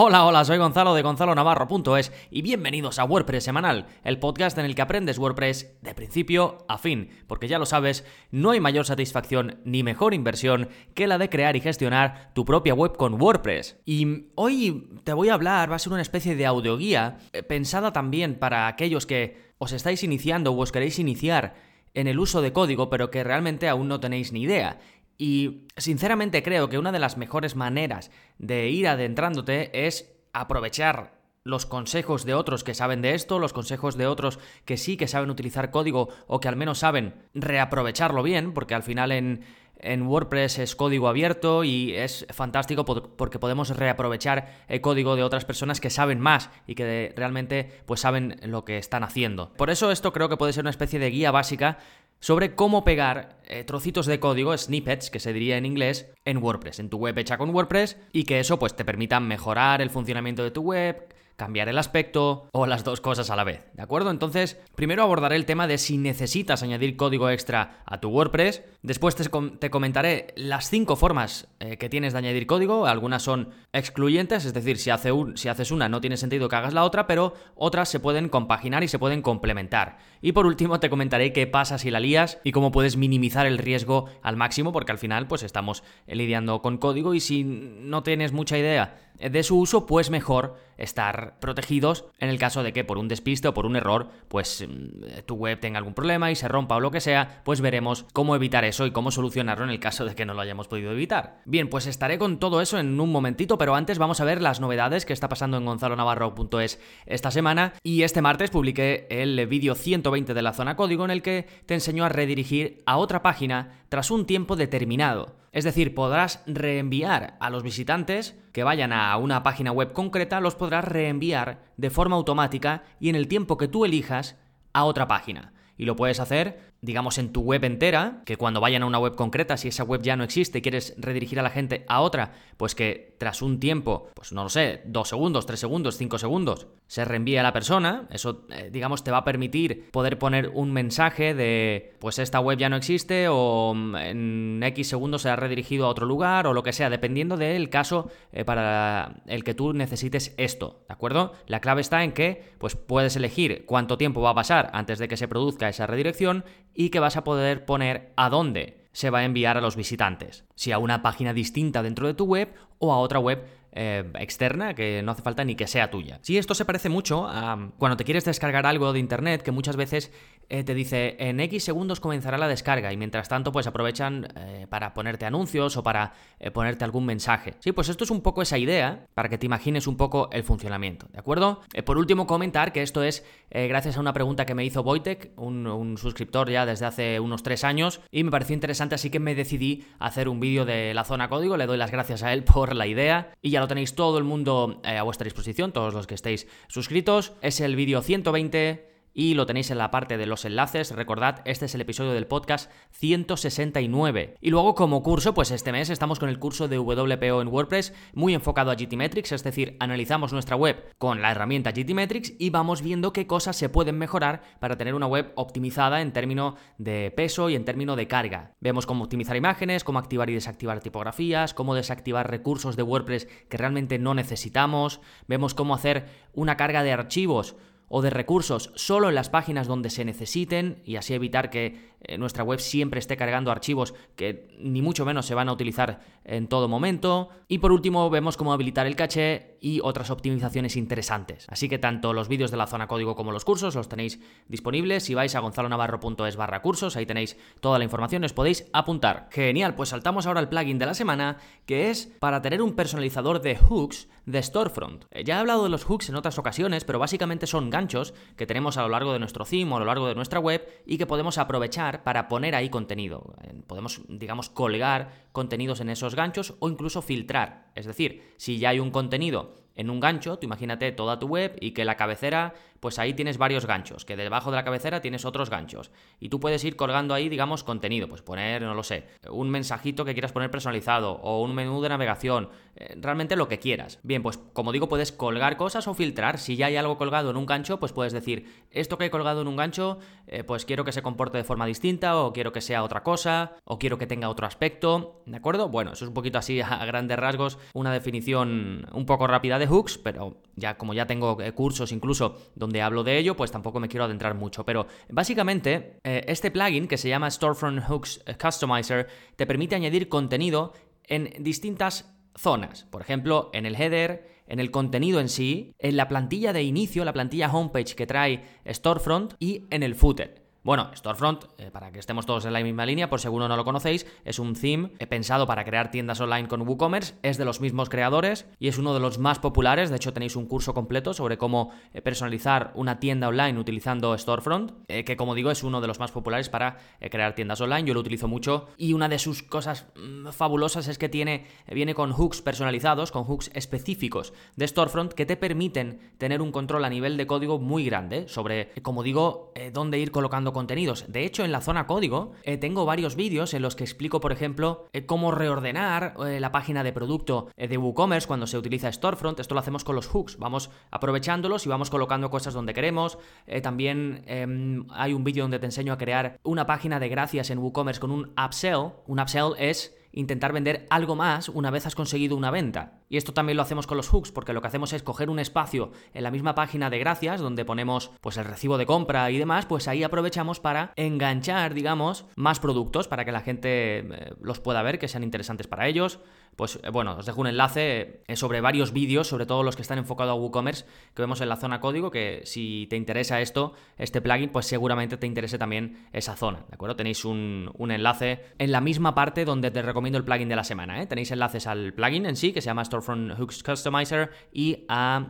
Hola, 0.00 0.24
hola, 0.26 0.44
soy 0.44 0.58
Gonzalo 0.58 0.94
de 0.94 1.02
Gonzalo 1.02 1.34
Navarro.es 1.34 2.12
y 2.30 2.42
bienvenidos 2.42 3.00
a 3.00 3.04
WordPress 3.04 3.42
Semanal, 3.42 3.86
el 4.04 4.20
podcast 4.20 4.56
en 4.56 4.64
el 4.64 4.76
que 4.76 4.82
aprendes 4.82 5.18
WordPress 5.18 5.76
de 5.82 5.92
principio 5.92 6.58
a 6.68 6.78
fin, 6.78 7.10
porque 7.26 7.48
ya 7.48 7.58
lo 7.58 7.66
sabes, 7.66 8.06
no 8.30 8.52
hay 8.52 8.60
mayor 8.60 8.86
satisfacción 8.86 9.58
ni 9.64 9.82
mejor 9.82 10.14
inversión 10.14 10.68
que 10.94 11.08
la 11.08 11.18
de 11.18 11.28
crear 11.28 11.56
y 11.56 11.60
gestionar 11.60 12.30
tu 12.32 12.44
propia 12.44 12.74
web 12.74 12.96
con 12.96 13.20
WordPress. 13.20 13.80
Y 13.86 14.28
hoy 14.36 14.88
te 15.02 15.14
voy 15.14 15.30
a 15.30 15.34
hablar, 15.34 15.68
va 15.68 15.74
a 15.74 15.80
ser 15.80 15.92
una 15.92 16.02
especie 16.02 16.36
de 16.36 16.46
audioguía 16.46 17.18
eh, 17.32 17.42
pensada 17.42 17.92
también 17.92 18.38
para 18.38 18.68
aquellos 18.68 19.04
que 19.04 19.50
os 19.58 19.72
estáis 19.72 20.04
iniciando 20.04 20.52
o 20.52 20.62
os 20.62 20.70
queréis 20.70 21.00
iniciar 21.00 21.56
en 21.94 22.06
el 22.06 22.20
uso 22.20 22.40
de 22.40 22.52
código, 22.52 22.88
pero 22.88 23.10
que 23.10 23.24
realmente 23.24 23.68
aún 23.68 23.88
no 23.88 23.98
tenéis 23.98 24.32
ni 24.32 24.42
idea. 24.42 24.78
Y 25.18 25.66
sinceramente 25.76 26.44
creo 26.44 26.68
que 26.68 26.78
una 26.78 26.92
de 26.92 27.00
las 27.00 27.16
mejores 27.16 27.56
maneras 27.56 28.12
de 28.38 28.68
ir 28.68 28.86
adentrándote 28.86 29.86
es 29.86 30.14
aprovechar 30.32 31.18
los 31.48 31.66
consejos 31.66 32.24
de 32.24 32.34
otros 32.34 32.62
que 32.62 32.74
saben 32.74 33.02
de 33.02 33.14
esto, 33.14 33.38
los 33.38 33.52
consejos 33.52 33.96
de 33.96 34.06
otros 34.06 34.38
que 34.64 34.76
sí 34.76 34.96
que 34.96 35.08
saben 35.08 35.30
utilizar 35.30 35.70
código 35.70 36.08
o 36.26 36.40
que 36.40 36.48
al 36.48 36.56
menos 36.56 36.78
saben 36.78 37.14
reaprovecharlo 37.34 38.22
bien, 38.22 38.52
porque 38.52 38.74
al 38.74 38.82
final 38.82 39.12
en, 39.12 39.42
WordPress 39.80 40.58
es 40.58 40.76
código 40.76 41.08
abierto 41.08 41.64
y 41.64 41.94
es 41.94 42.26
fantástico 42.30 42.84
porque 42.84 43.38
podemos 43.38 43.70
reaprovechar 43.70 44.64
el 44.68 44.80
código 44.80 45.16
de 45.16 45.22
otras 45.22 45.44
personas 45.44 45.80
que 45.80 45.88
saben 45.88 46.20
más 46.20 46.50
y 46.66 46.74
que 46.74 47.14
realmente 47.16 47.80
pues 47.86 48.00
saben 48.00 48.38
lo 48.42 48.64
que 48.64 48.76
están 48.76 49.04
haciendo. 49.04 49.52
Por 49.54 49.70
eso 49.70 49.90
esto 49.90 50.12
creo 50.12 50.28
que 50.28 50.36
puede 50.36 50.52
ser 50.52 50.64
una 50.64 50.70
especie 50.70 50.98
de 50.98 51.10
guía 51.10 51.30
básica 51.30 51.78
sobre 52.20 52.54
cómo 52.54 52.84
pegar 52.84 53.38
eh, 53.46 53.64
trocitos 53.64 54.06
de 54.06 54.20
código, 54.20 54.56
snippets, 54.56 55.10
que 55.10 55.20
se 55.20 55.32
diría 55.32 55.56
en 55.56 55.66
inglés, 55.66 56.10
en 56.24 56.38
WordPress, 56.38 56.80
en 56.80 56.90
tu 56.90 56.98
web 56.98 57.18
hecha 57.18 57.38
con 57.38 57.54
WordPress, 57.54 57.96
y 58.12 58.24
que 58.24 58.40
eso 58.40 58.58
pues 58.58 58.74
te 58.74 58.84
permita 58.84 59.20
mejorar 59.20 59.80
el 59.80 59.90
funcionamiento 59.90 60.42
de 60.42 60.50
tu 60.50 60.62
web, 60.62 61.14
cambiar 61.38 61.68
el 61.68 61.78
aspecto 61.78 62.48
o 62.52 62.66
las 62.66 62.82
dos 62.82 63.00
cosas 63.00 63.30
a 63.30 63.36
la 63.36 63.44
vez, 63.44 63.64
¿de 63.72 63.82
acuerdo? 63.82 64.10
Entonces, 64.10 64.60
primero 64.74 65.04
abordaré 65.04 65.36
el 65.36 65.46
tema 65.46 65.68
de 65.68 65.78
si 65.78 65.96
necesitas 65.96 66.64
añadir 66.64 66.96
código 66.96 67.30
extra 67.30 67.84
a 67.86 68.00
tu 68.00 68.08
WordPress, 68.08 68.64
después 68.82 69.14
te, 69.14 69.70
comentaré 69.70 70.34
las 70.36 70.68
cinco 70.68 70.96
formas 70.96 71.46
eh, 71.60 71.76
que 71.76 71.88
tienes 71.88 72.12
de 72.12 72.18
añadir 72.18 72.48
código, 72.48 72.86
algunas 72.86 73.22
son 73.22 73.50
excluyentes, 73.72 74.46
es 74.46 74.52
decir, 74.52 74.78
si, 74.78 74.90
hace 74.90 75.12
un, 75.12 75.36
si 75.36 75.48
haces 75.48 75.70
una 75.70 75.88
no 75.88 76.00
tiene 76.00 76.16
sentido 76.16 76.48
que 76.48 76.56
hagas 76.56 76.74
la 76.74 76.82
otra, 76.82 77.06
pero 77.06 77.34
otras 77.54 77.88
se 77.88 78.00
pueden 78.00 78.28
compaginar 78.28 78.82
y 78.82 78.88
se 78.88 78.98
pueden 78.98 79.22
complementar. 79.22 79.98
Y 80.20 80.32
por 80.32 80.44
último 80.44 80.80
te 80.80 80.90
comentaré 80.90 81.32
qué 81.32 81.46
pasa 81.46 81.78
si 81.78 81.92
la 81.92 82.00
lías 82.00 82.40
y 82.42 82.50
cómo 82.50 82.72
puedes 82.72 82.96
minimizar 82.96 83.46
el 83.46 83.58
riesgo 83.58 84.06
al 84.22 84.36
máximo, 84.36 84.72
porque 84.72 84.90
al 84.90 84.98
final 84.98 85.28
pues 85.28 85.44
estamos 85.44 85.84
lidiando 86.08 86.62
con 86.62 86.78
código 86.78 87.14
y 87.14 87.20
si 87.20 87.44
no 87.44 88.02
tienes 88.02 88.32
mucha 88.32 88.58
idea 88.58 89.07
de 89.18 89.42
su 89.42 89.58
uso, 89.58 89.86
pues 89.86 90.10
mejor 90.10 90.56
estar 90.76 91.38
protegidos 91.40 92.06
en 92.18 92.28
el 92.28 92.38
caso 92.38 92.62
de 92.62 92.72
que 92.72 92.84
por 92.84 92.98
un 92.98 93.08
despiste 93.08 93.48
o 93.48 93.54
por 93.54 93.66
un 93.66 93.76
error, 93.76 94.08
pues 94.28 94.66
mm, 94.66 95.24
tu 95.26 95.34
web 95.34 95.58
tenga 95.60 95.78
algún 95.78 95.94
problema 95.94 96.30
y 96.30 96.36
se 96.36 96.48
rompa 96.48 96.76
o 96.76 96.80
lo 96.80 96.90
que 96.90 97.00
sea, 97.00 97.42
pues 97.44 97.60
veremos 97.60 98.06
cómo 98.12 98.36
evitar 98.36 98.64
eso 98.64 98.86
y 98.86 98.92
cómo 98.92 99.10
solucionarlo 99.10 99.64
en 99.64 99.70
el 99.70 99.80
caso 99.80 100.04
de 100.04 100.14
que 100.14 100.24
no 100.24 100.34
lo 100.34 100.40
hayamos 100.40 100.68
podido 100.68 100.92
evitar. 100.92 101.40
Bien, 101.44 101.68
pues 101.68 101.86
estaré 101.86 102.18
con 102.18 102.38
todo 102.38 102.60
eso 102.60 102.78
en 102.78 102.98
un 103.00 103.10
momentito, 103.10 103.58
pero 103.58 103.74
antes 103.74 103.98
vamos 103.98 104.20
a 104.20 104.24
ver 104.24 104.40
las 104.40 104.60
novedades 104.60 105.04
que 105.04 105.12
está 105.12 105.28
pasando 105.28 105.56
en 105.56 105.66
gonzalonavarro.es 105.66 106.80
esta 107.06 107.30
semana 107.30 107.74
y 107.82 108.02
este 108.02 108.22
martes 108.22 108.50
publiqué 108.50 109.06
el 109.10 109.46
vídeo 109.46 109.74
120 109.74 110.32
de 110.32 110.42
la 110.42 110.52
zona 110.52 110.76
código 110.76 111.04
en 111.04 111.10
el 111.10 111.22
que 111.22 111.46
te 111.66 111.74
enseño 111.74 112.04
a 112.04 112.08
redirigir 112.08 112.82
a 112.86 112.98
otra 112.98 113.22
página 113.22 113.82
tras 113.88 114.10
un 114.10 114.26
tiempo 114.26 114.56
determinado. 114.56 115.37
Es 115.52 115.64
decir, 115.64 115.94
podrás 115.94 116.42
reenviar 116.46 117.36
a 117.40 117.50
los 117.50 117.62
visitantes 117.62 118.36
que 118.52 118.64
vayan 118.64 118.92
a 118.92 119.16
una 119.16 119.42
página 119.42 119.72
web 119.72 119.92
concreta, 119.92 120.40
los 120.40 120.54
podrás 120.54 120.84
reenviar 120.84 121.60
de 121.76 121.90
forma 121.90 122.16
automática 122.16 122.82
y 123.00 123.08
en 123.08 123.16
el 123.16 123.28
tiempo 123.28 123.56
que 123.56 123.68
tú 123.68 123.84
elijas 123.84 124.36
a 124.72 124.84
otra 124.84 125.08
página. 125.08 125.52
Y 125.76 125.84
lo 125.84 125.96
puedes 125.96 126.20
hacer 126.20 126.72
digamos, 126.80 127.18
en 127.18 127.32
tu 127.32 127.40
web 127.40 127.64
entera, 127.64 128.22
que 128.24 128.36
cuando 128.36 128.60
vayan 128.60 128.82
a 128.82 128.86
una 128.86 128.98
web 129.00 129.16
concreta, 129.16 129.56
si 129.56 129.68
esa 129.68 129.82
web 129.82 130.00
ya 130.02 130.16
no 130.16 130.22
existe 130.22 130.58
y 130.58 130.62
quieres 130.62 130.94
redirigir 130.96 131.40
a 131.40 131.42
la 131.42 131.50
gente 131.50 131.84
a 131.88 132.00
otra, 132.00 132.32
pues 132.56 132.74
que 132.74 133.16
tras 133.18 133.42
un 133.42 133.58
tiempo, 133.58 134.08
pues 134.14 134.32
no 134.32 134.44
lo 134.44 134.48
sé, 134.48 134.82
dos 134.84 135.08
segundos, 135.08 135.44
tres 135.44 135.58
segundos, 135.58 135.96
cinco 135.96 136.18
segundos, 136.18 136.68
se 136.86 137.04
reenvíe 137.04 137.38
a 137.38 137.42
la 137.42 137.52
persona, 137.52 138.06
eso, 138.10 138.46
eh, 138.50 138.70
digamos, 138.72 139.02
te 139.02 139.10
va 139.10 139.18
a 139.18 139.24
permitir 139.24 139.90
poder 139.90 140.18
poner 140.18 140.50
un 140.54 140.72
mensaje 140.72 141.34
de, 141.34 141.96
pues 141.98 142.20
esta 142.20 142.38
web 142.38 142.58
ya 142.58 142.68
no 142.68 142.76
existe 142.76 143.26
o 143.28 143.74
mm, 143.74 143.96
en 143.96 144.62
X 144.62 144.88
segundos 144.88 145.22
se 145.22 145.30
ha 145.30 145.36
redirigido 145.36 145.86
a 145.86 145.88
otro 145.88 146.06
lugar 146.06 146.46
o 146.46 146.54
lo 146.54 146.62
que 146.62 146.72
sea, 146.72 146.90
dependiendo 146.90 147.36
del 147.36 147.70
caso 147.70 148.08
eh, 148.32 148.44
para 148.44 149.16
el 149.26 149.42
que 149.42 149.54
tú 149.54 149.72
necesites 149.72 150.32
esto, 150.36 150.84
¿de 150.86 150.94
acuerdo? 150.94 151.32
La 151.46 151.60
clave 151.60 151.80
está 151.80 152.04
en 152.04 152.12
que, 152.12 152.52
pues 152.58 152.76
puedes 152.76 153.16
elegir 153.16 153.64
cuánto 153.66 153.98
tiempo 153.98 154.20
va 154.20 154.30
a 154.30 154.34
pasar 154.34 154.70
antes 154.72 155.00
de 155.00 155.08
que 155.08 155.16
se 155.16 155.26
produzca 155.26 155.68
esa 155.68 155.86
redirección 155.88 156.44
y 156.74 156.90
que 156.90 157.00
vas 157.00 157.16
a 157.16 157.24
poder 157.24 157.64
poner 157.64 158.12
a 158.16 158.28
dónde 158.30 158.88
se 158.92 159.10
va 159.10 159.20
a 159.20 159.24
enviar 159.24 159.56
a 159.56 159.60
los 159.60 159.76
visitantes, 159.76 160.44
si 160.54 160.72
a 160.72 160.78
una 160.78 161.02
página 161.02 161.32
distinta 161.32 161.82
dentro 161.82 162.06
de 162.06 162.14
tu 162.14 162.24
web 162.24 162.52
o 162.78 162.92
a 162.92 162.98
otra 162.98 163.18
web 163.18 163.46
eh, 163.80 164.02
externa 164.18 164.74
que 164.74 165.02
no 165.04 165.12
hace 165.12 165.22
falta 165.22 165.44
ni 165.44 165.54
que 165.54 165.68
sea 165.68 165.88
tuya. 165.88 166.18
Sí, 166.22 166.36
esto 166.36 166.52
se 166.52 166.64
parece 166.64 166.88
mucho 166.88 167.28
a 167.28 167.70
cuando 167.78 167.96
te 167.96 168.02
quieres 168.02 168.24
descargar 168.24 168.66
algo 168.66 168.92
de 168.92 168.98
internet 168.98 169.42
que 169.42 169.52
muchas 169.52 169.76
veces 169.76 170.10
eh, 170.48 170.64
te 170.64 170.74
dice 170.74 171.14
en 171.20 171.38
X 171.38 171.62
segundos 171.62 172.00
comenzará 172.00 172.38
la 172.38 172.48
descarga 172.48 172.92
y 172.92 172.96
mientras 172.96 173.28
tanto 173.28 173.52
pues 173.52 173.68
aprovechan 173.68 174.26
eh, 174.34 174.66
para 174.68 174.94
ponerte 174.94 175.26
anuncios 175.26 175.76
o 175.76 175.84
para 175.84 176.12
ponerte 176.52 176.82
algún 176.82 177.06
mensaje. 177.06 177.54
Sí, 177.60 177.70
pues 177.70 177.88
esto 177.88 178.02
es 178.02 178.10
un 178.10 178.20
poco 178.20 178.42
esa 178.42 178.58
idea 178.58 179.06
para 179.14 179.28
que 179.28 179.38
te 179.38 179.46
imagines 179.46 179.86
un 179.86 179.96
poco 179.96 180.28
el 180.32 180.42
funcionamiento, 180.42 181.06
¿de 181.12 181.20
acuerdo? 181.20 181.60
por 181.84 181.98
último 181.98 182.26
comentar 182.26 182.72
que 182.72 182.82
esto 182.82 183.04
es 183.04 183.24
gracias 183.50 183.96
a 183.96 184.00
una 184.00 184.12
pregunta 184.12 184.44
que 184.44 184.54
me 184.54 184.64
hizo 184.64 184.82
Wojtek, 184.82 185.32
un, 185.36 185.96
suscriptor 185.98 186.50
ya 186.50 186.66
desde 186.66 186.86
hace 186.86 187.20
unos 187.20 187.42
tres 187.42 187.62
años 187.62 188.00
y 188.10 188.24
me 188.24 188.30
pareció 188.30 188.54
interesante 188.54 188.96
así 188.96 189.10
que 189.10 189.20
me 189.20 189.34
decidí 189.34 189.84
hacer 189.98 190.28
un 190.28 190.40
vídeo 190.40 190.64
de 190.64 190.94
la 190.94 191.04
zona 191.04 191.28
código, 191.28 191.56
le 191.56 191.66
doy 191.66 191.76
las 191.76 191.92
gracias 191.92 192.22
a 192.22 192.32
él 192.32 192.42
por 192.58 192.74
la 192.74 192.86
idea 192.86 193.32
y 193.40 193.50
ya 193.50 193.60
lo 193.60 193.67
tenéis 193.68 193.94
todo 193.94 194.18
el 194.18 194.24
mundo 194.24 194.80
eh, 194.84 194.96
a 194.96 195.02
vuestra 195.02 195.24
disposición, 195.24 195.72
todos 195.72 195.94
los 195.94 196.06
que 196.06 196.14
estéis 196.14 196.46
suscritos. 196.68 197.32
Es 197.42 197.60
el 197.60 197.76
vídeo 197.76 198.02
120 198.02 198.87
y 199.14 199.34
lo 199.34 199.46
tenéis 199.46 199.70
en 199.70 199.78
la 199.78 199.90
parte 199.90 200.16
de 200.16 200.26
los 200.26 200.44
enlaces. 200.44 200.92
Recordad, 200.92 201.40
este 201.44 201.66
es 201.66 201.74
el 201.74 201.80
episodio 201.80 202.12
del 202.12 202.26
podcast 202.26 202.70
169. 202.90 204.36
Y 204.40 204.50
luego 204.50 204.74
como 204.74 205.02
curso, 205.02 205.34
pues 205.34 205.50
este 205.50 205.72
mes 205.72 205.90
estamos 205.90 206.18
con 206.18 206.28
el 206.28 206.38
curso 206.38 206.68
de 206.68 206.78
WPO 206.78 207.42
en 207.42 207.48
WordPress, 207.48 207.94
muy 208.14 208.34
enfocado 208.34 208.70
a 208.70 208.74
GTmetrix, 208.74 209.32
es 209.32 209.44
decir, 209.44 209.76
analizamos 209.80 210.32
nuestra 210.32 210.56
web 210.56 210.94
con 210.98 211.22
la 211.22 211.30
herramienta 211.30 211.72
GTmetrix 211.72 212.34
y 212.38 212.50
vamos 212.50 212.82
viendo 212.82 213.12
qué 213.12 213.26
cosas 213.26 213.56
se 213.56 213.68
pueden 213.68 213.98
mejorar 213.98 214.42
para 214.60 214.76
tener 214.76 214.94
una 214.94 215.06
web 215.06 215.32
optimizada 215.36 216.00
en 216.00 216.12
términos 216.12 216.54
de 216.78 217.12
peso 217.16 217.50
y 217.50 217.54
en 217.54 217.64
términos 217.64 217.96
de 217.96 218.08
carga. 218.08 218.54
Vemos 218.60 218.86
cómo 218.86 219.04
optimizar 219.04 219.36
imágenes, 219.36 219.84
cómo 219.84 219.98
activar 219.98 220.30
y 220.30 220.34
desactivar 220.34 220.80
tipografías, 220.80 221.54
cómo 221.54 221.74
desactivar 221.74 222.30
recursos 222.30 222.76
de 222.76 222.82
WordPress 222.82 223.26
que 223.48 223.56
realmente 223.56 223.98
no 223.98 224.14
necesitamos, 224.14 225.00
vemos 225.26 225.54
cómo 225.54 225.74
hacer 225.74 226.06
una 226.32 226.56
carga 226.56 226.82
de 226.82 226.92
archivos 226.92 227.56
o 227.88 228.02
de 228.02 228.10
recursos 228.10 228.70
solo 228.74 229.08
en 229.08 229.14
las 229.14 229.30
páginas 229.30 229.66
donde 229.66 229.90
se 229.90 230.04
necesiten 230.04 230.82
y 230.84 230.96
así 230.96 231.14
evitar 231.14 231.50
que 231.50 231.90
nuestra 232.18 232.44
web 232.44 232.60
siempre 232.60 233.00
esté 233.00 233.16
cargando 233.16 233.50
archivos 233.50 233.94
que 234.16 234.48
ni 234.58 234.82
mucho 234.82 235.04
menos 235.04 235.26
se 235.26 235.34
van 235.34 235.48
a 235.48 235.52
utilizar 235.52 236.00
en 236.24 236.46
todo 236.46 236.68
momento. 236.68 237.30
Y 237.48 237.58
por 237.58 237.72
último 237.72 238.08
vemos 238.10 238.36
cómo 238.36 238.52
habilitar 238.52 238.86
el 238.86 238.96
caché 238.96 239.56
y 239.60 239.80
otras 239.82 240.10
optimizaciones 240.10 240.76
interesantes. 240.76 241.46
Así 241.48 241.68
que 241.68 241.78
tanto 241.78 242.12
los 242.12 242.28
vídeos 242.28 242.50
de 242.50 242.56
la 242.56 242.66
zona 242.66 242.86
código 242.86 243.16
como 243.16 243.32
los 243.32 243.44
cursos 243.44 243.74
los 243.74 243.88
tenéis 243.88 244.20
disponibles. 244.46 245.04
Si 245.04 245.14
vais 245.14 245.34
a 245.34 245.40
gonzalonavarro.es 245.40 246.36
barra 246.36 246.62
cursos, 246.62 246.96
ahí 246.96 247.06
tenéis 247.06 247.36
toda 247.60 247.78
la 247.78 247.84
información, 247.84 248.24
os 248.24 248.32
podéis 248.32 248.68
apuntar. 248.72 249.28
Genial, 249.30 249.74
pues 249.74 249.88
saltamos 249.88 250.26
ahora 250.26 250.40
al 250.40 250.48
plugin 250.48 250.78
de 250.78 250.86
la 250.86 250.94
semana, 250.94 251.38
que 251.66 251.90
es 251.90 252.12
para 252.20 252.42
tener 252.42 252.62
un 252.62 252.74
personalizador 252.74 253.40
de 253.40 253.56
hooks 253.56 254.08
de 254.26 254.42
Storefront. 254.42 255.06
Eh, 255.10 255.24
ya 255.24 255.36
he 255.36 255.38
hablado 255.38 255.64
de 255.64 255.70
los 255.70 255.84
hooks 255.84 256.10
en 256.10 256.16
otras 256.16 256.38
ocasiones, 256.38 256.84
pero 256.84 256.98
básicamente 256.98 257.46
son 257.46 257.70
ganchos 257.70 258.14
que 258.36 258.46
tenemos 258.46 258.76
a 258.76 258.82
lo 258.82 258.90
largo 258.90 259.12
de 259.12 259.18
nuestro 259.18 259.44
theme 259.44 259.72
o 259.72 259.76
a 259.76 259.80
lo 259.80 259.86
largo 259.86 260.06
de 260.06 260.14
nuestra 260.14 260.38
web 260.38 260.68
y 260.86 260.98
que 260.98 261.06
podemos 261.06 261.38
aprovechar 261.38 261.87
para 262.04 262.28
poner 262.28 262.54
ahí 262.54 262.68
contenido. 262.68 263.34
Eh, 263.42 263.62
podemos, 263.66 264.00
digamos, 264.08 264.48
colgar 264.50 265.26
contenidos 265.32 265.80
en 265.80 265.90
esos 265.90 266.14
ganchos 266.14 266.54
o 266.58 266.68
incluso 266.68 267.02
filtrar. 267.02 267.70
Es 267.74 267.86
decir, 267.86 268.34
si 268.36 268.58
ya 268.58 268.70
hay 268.70 268.80
un 268.80 268.90
contenido 268.90 269.54
en 269.74 269.90
un 269.90 270.00
gancho, 270.00 270.38
tú 270.38 270.46
imagínate 270.46 270.90
toda 270.92 271.18
tu 271.18 271.26
web 271.28 271.56
y 271.60 271.70
que 271.70 271.84
la 271.84 271.96
cabecera 271.96 272.54
pues 272.80 272.98
ahí 272.98 273.14
tienes 273.14 273.38
varios 273.38 273.66
ganchos, 273.66 274.04
que 274.04 274.16
debajo 274.16 274.50
de 274.50 274.56
la 274.56 274.64
cabecera 274.64 275.00
tienes 275.00 275.24
otros 275.24 275.50
ganchos. 275.50 275.90
Y 276.20 276.28
tú 276.28 276.40
puedes 276.40 276.64
ir 276.64 276.76
colgando 276.76 277.14
ahí, 277.14 277.28
digamos, 277.28 277.64
contenido, 277.64 278.08
pues 278.08 278.22
poner, 278.22 278.62
no 278.62 278.74
lo 278.74 278.82
sé, 278.82 279.08
un 279.30 279.50
mensajito 279.50 280.04
que 280.04 280.12
quieras 280.12 280.32
poner 280.32 280.50
personalizado 280.50 281.12
o 281.12 281.42
un 281.42 281.54
menú 281.54 281.80
de 281.80 281.88
navegación, 281.88 282.50
eh, 282.76 282.94
realmente 283.00 283.36
lo 283.36 283.48
que 283.48 283.58
quieras. 283.58 283.98
Bien, 284.02 284.22
pues 284.22 284.38
como 284.52 284.72
digo, 284.72 284.88
puedes 284.88 285.12
colgar 285.12 285.56
cosas 285.56 285.88
o 285.88 285.94
filtrar. 285.94 286.38
Si 286.38 286.56
ya 286.56 286.66
hay 286.66 286.76
algo 286.76 286.98
colgado 286.98 287.30
en 287.30 287.36
un 287.36 287.46
gancho, 287.46 287.80
pues 287.80 287.92
puedes 287.92 288.12
decir, 288.12 288.46
esto 288.70 288.98
que 288.98 289.06
he 289.06 289.10
colgado 289.10 289.42
en 289.42 289.48
un 289.48 289.56
gancho, 289.56 289.98
eh, 290.26 290.44
pues 290.44 290.64
quiero 290.64 290.84
que 290.84 290.92
se 290.92 291.02
comporte 291.02 291.38
de 291.38 291.44
forma 291.44 291.66
distinta 291.66 292.16
o 292.18 292.32
quiero 292.32 292.52
que 292.52 292.60
sea 292.60 292.82
otra 292.82 293.02
cosa 293.02 293.52
o 293.64 293.78
quiero 293.78 293.98
que 293.98 294.06
tenga 294.06 294.28
otro 294.28 294.46
aspecto, 294.46 295.22
¿de 295.26 295.36
acuerdo? 295.36 295.68
Bueno, 295.68 295.92
eso 295.92 296.04
es 296.04 296.08
un 296.08 296.14
poquito 296.14 296.38
así 296.38 296.60
a 296.60 296.84
grandes 296.84 297.18
rasgos, 297.18 297.58
una 297.74 297.92
definición 297.92 298.86
un 298.92 299.06
poco 299.06 299.26
rápida 299.26 299.58
de 299.58 299.66
hooks, 299.66 299.98
pero 299.98 300.36
ya 300.54 300.76
como 300.76 300.94
ya 300.94 301.06
tengo 301.06 301.40
eh, 301.40 301.52
cursos 301.52 301.92
incluso 301.92 302.36
donde 302.54 302.67
hablo 302.82 303.04
de 303.04 303.18
ello, 303.18 303.36
pues 303.36 303.50
tampoco 303.50 303.80
me 303.80 303.88
quiero 303.88 304.04
adentrar 304.04 304.34
mucho. 304.34 304.64
Pero 304.64 304.86
básicamente, 305.08 305.98
este 306.02 306.50
plugin 306.50 306.88
que 306.88 306.96
se 306.96 307.08
llama 307.08 307.30
Storefront 307.30 307.82
Hooks 307.88 308.24
Customizer 308.40 309.08
te 309.36 309.46
permite 309.46 309.74
añadir 309.74 310.08
contenido 310.08 310.72
en 311.04 311.32
distintas 311.40 312.14
zonas. 312.36 312.84
Por 312.84 313.02
ejemplo, 313.02 313.50
en 313.52 313.66
el 313.66 313.74
header, 313.74 314.28
en 314.46 314.60
el 314.60 314.70
contenido 314.70 315.20
en 315.20 315.28
sí, 315.28 315.72
en 315.78 315.96
la 315.96 316.08
plantilla 316.08 316.52
de 316.52 316.62
inicio, 316.62 317.04
la 317.04 317.12
plantilla 317.12 317.52
homepage 317.52 317.94
que 317.94 318.06
trae 318.06 318.44
Storefront 318.66 319.34
y 319.38 319.66
en 319.70 319.82
el 319.82 319.94
footer. 319.94 320.47
Bueno, 320.68 320.90
Storefront, 320.94 321.46
eh, 321.56 321.70
para 321.70 321.90
que 321.92 321.98
estemos 321.98 322.26
todos 322.26 322.44
en 322.44 322.52
la 322.52 322.62
misma 322.62 322.84
línea, 322.84 323.08
por 323.08 323.20
si 323.20 323.28
no 323.28 323.56
lo 323.56 323.64
conocéis, 323.64 324.04
es 324.26 324.38
un 324.38 324.52
theme 324.52 324.90
eh, 324.98 325.06
pensado 325.06 325.46
para 325.46 325.64
crear 325.64 325.90
tiendas 325.90 326.20
online 326.20 326.46
con 326.46 326.60
WooCommerce, 326.60 327.14
es 327.22 327.38
de 327.38 327.46
los 327.46 327.62
mismos 327.62 327.88
creadores 327.88 328.44
y 328.58 328.68
es 328.68 328.76
uno 328.76 328.92
de 328.92 329.00
los 329.00 329.18
más 329.18 329.38
populares, 329.38 329.88
de 329.88 329.96
hecho 329.96 330.12
tenéis 330.12 330.36
un 330.36 330.44
curso 330.44 330.74
completo 330.74 331.14
sobre 331.14 331.38
cómo 331.38 331.70
eh, 331.94 332.02
personalizar 332.02 332.72
una 332.74 333.00
tienda 333.00 333.28
online 333.28 333.58
utilizando 333.58 334.18
Storefront, 334.18 334.72
que 334.88 335.16
como 335.16 335.34
digo 335.34 335.50
es 335.50 335.62
uno 335.62 335.80
de 335.80 335.86
los 335.86 336.00
más 336.00 336.12
populares 336.12 336.50
para 336.50 336.76
crear 337.10 337.34
tiendas 337.34 337.62
online, 337.62 337.88
yo 337.88 337.94
lo 337.94 338.00
utilizo 338.00 338.28
mucho 338.28 338.68
y 338.76 338.92
una 338.92 339.08
de 339.08 339.18
sus 339.18 339.42
cosas 339.42 339.86
mm, 339.96 340.28
fabulosas 340.32 340.86
es 340.88 340.98
que 340.98 341.08
tiene, 341.08 341.46
viene 341.72 341.94
con 341.94 342.12
hooks 342.12 342.42
personalizados, 342.42 343.10
con 343.10 343.24
hooks 343.24 343.50
específicos 343.54 344.34
de 344.56 344.68
Storefront 344.68 345.14
que 345.14 345.24
te 345.24 345.38
permiten 345.38 346.12
tener 346.18 346.42
un 346.42 346.52
control 346.52 346.84
a 346.84 346.90
nivel 346.90 347.16
de 347.16 347.26
código 347.26 347.58
muy 347.58 347.86
grande 347.86 348.28
sobre, 348.28 348.70
como 348.82 349.02
digo, 349.02 349.54
dónde 349.72 349.98
ir 349.98 350.10
colocando 350.10 350.52
contenidos. 350.58 351.04
De 351.06 351.24
hecho, 351.24 351.44
en 351.44 351.52
la 351.52 351.60
zona 351.60 351.86
código 351.86 352.32
eh, 352.42 352.56
tengo 352.56 352.84
varios 352.84 353.14
vídeos 353.14 353.54
en 353.54 353.62
los 353.62 353.76
que 353.76 353.84
explico, 353.84 354.18
por 354.18 354.32
ejemplo, 354.32 354.88
eh, 354.92 355.06
cómo 355.06 355.30
reordenar 355.30 356.14
eh, 356.26 356.40
la 356.40 356.50
página 356.50 356.82
de 356.82 356.92
producto 356.92 357.46
de 357.56 357.78
WooCommerce 357.78 358.26
cuando 358.26 358.48
se 358.48 358.58
utiliza 358.58 358.90
Storefront. 358.90 359.38
Esto 359.38 359.54
lo 359.54 359.60
hacemos 359.60 359.84
con 359.84 359.94
los 359.94 360.08
hooks. 360.08 360.36
Vamos 360.36 360.70
aprovechándolos 360.90 361.64
y 361.64 361.68
vamos 361.68 361.90
colocando 361.90 362.28
cosas 362.28 362.54
donde 362.54 362.74
queremos. 362.74 363.18
también 363.62 364.24
em, 364.26 364.84
hay 364.90 365.12
un 365.12 365.22
vídeo 365.22 365.44
donde 365.44 365.60
te 365.60 365.66
enseño 365.66 365.92
a 365.92 365.98
crear 365.98 366.40
una 366.42 366.66
página 366.66 366.98
de 366.98 367.08
gracias 367.08 367.50
en 367.50 367.58
WooCommerce 367.58 368.00
con 368.00 368.10
un 368.10 368.32
upsell. 368.36 368.94
Un 369.06 369.20
upsell 369.20 369.52
es 369.58 369.96
intentar 370.18 370.52
vender 370.52 370.86
algo 370.90 371.14
más 371.14 371.48
una 371.48 371.70
vez 371.70 371.86
has 371.86 371.94
conseguido 371.94 372.36
una 372.36 372.50
venta. 372.50 372.98
Y 373.08 373.16
esto 373.16 373.32
también 373.32 373.56
lo 373.56 373.62
hacemos 373.62 373.86
con 373.86 373.96
los 373.96 374.08
hooks, 374.08 374.32
porque 374.32 374.52
lo 374.52 374.60
que 374.60 374.66
hacemos 374.66 374.92
es 374.92 375.04
coger 375.04 375.30
un 375.30 375.38
espacio 375.38 375.92
en 376.12 376.24
la 376.24 376.32
misma 376.32 376.56
página 376.56 376.90
de 376.90 376.98
gracias, 376.98 377.40
donde 377.40 377.64
ponemos 377.64 378.10
pues 378.20 378.36
el 378.36 378.44
recibo 378.44 378.78
de 378.78 378.86
compra 378.86 379.30
y 379.30 379.38
demás, 379.38 379.64
pues 379.66 379.86
ahí 379.86 380.02
aprovechamos 380.02 380.58
para 380.58 380.92
enganchar, 380.96 381.72
digamos, 381.72 382.26
más 382.34 382.58
productos 382.58 383.06
para 383.06 383.24
que 383.24 383.32
la 383.32 383.40
gente 383.40 383.98
eh, 383.98 384.34
los 384.40 384.58
pueda 384.58 384.82
ver, 384.82 384.98
que 384.98 385.06
sean 385.06 385.22
interesantes 385.22 385.68
para 385.68 385.86
ellos 385.86 386.18
pues 386.56 386.80
eh, 386.82 386.90
bueno, 386.90 387.16
os 387.16 387.26
dejo 387.26 387.40
un 387.40 387.46
enlace 387.46 388.22
eh, 388.26 388.36
sobre 388.36 388.60
varios 388.60 388.92
vídeos, 388.92 389.28
sobre 389.28 389.46
todo 389.46 389.62
los 389.62 389.76
que 389.76 389.82
están 389.82 389.98
enfocados 389.98 390.32
a 390.32 390.34
WooCommerce, 390.34 390.84
que 391.14 391.22
vemos 391.22 391.40
en 391.40 391.48
la 391.48 391.56
zona 391.56 391.80
código, 391.80 392.10
que 392.10 392.42
si 392.44 392.86
te 392.90 392.96
interesa 392.96 393.40
esto, 393.40 393.74
este 393.96 394.20
plugin, 394.20 394.50
pues 394.50 394.66
seguramente 394.66 395.16
te 395.16 395.26
interese 395.26 395.58
también 395.58 396.08
esa 396.12 396.34
zona, 396.34 396.64
¿de 396.68 396.74
acuerdo? 396.74 396.96
Tenéis 396.96 397.24
un, 397.24 397.72
enlace 397.90 398.44
en 398.58 398.72
la 398.72 398.80
misma 398.80 399.14
parte 399.14 399.44
donde 399.44 399.70
te 399.70 399.82
recomiendo 399.82 400.18
el 400.18 400.24
plugin 400.24 400.48
de 400.48 400.56
la 400.56 400.64
semana, 400.64 401.00
¿eh? 401.00 401.06
Tenéis 401.06 401.30
enlaces 401.30 401.66
al 401.66 401.92
plugin 401.94 402.26
en 402.26 402.36
sí, 402.36 402.52
que 402.52 402.60
se 402.60 402.66
llama 402.66 402.84
Storefront 402.84 403.38
Hooks 403.38 403.62
Customizer, 403.62 404.30
y 404.52 404.84
a 404.88 405.28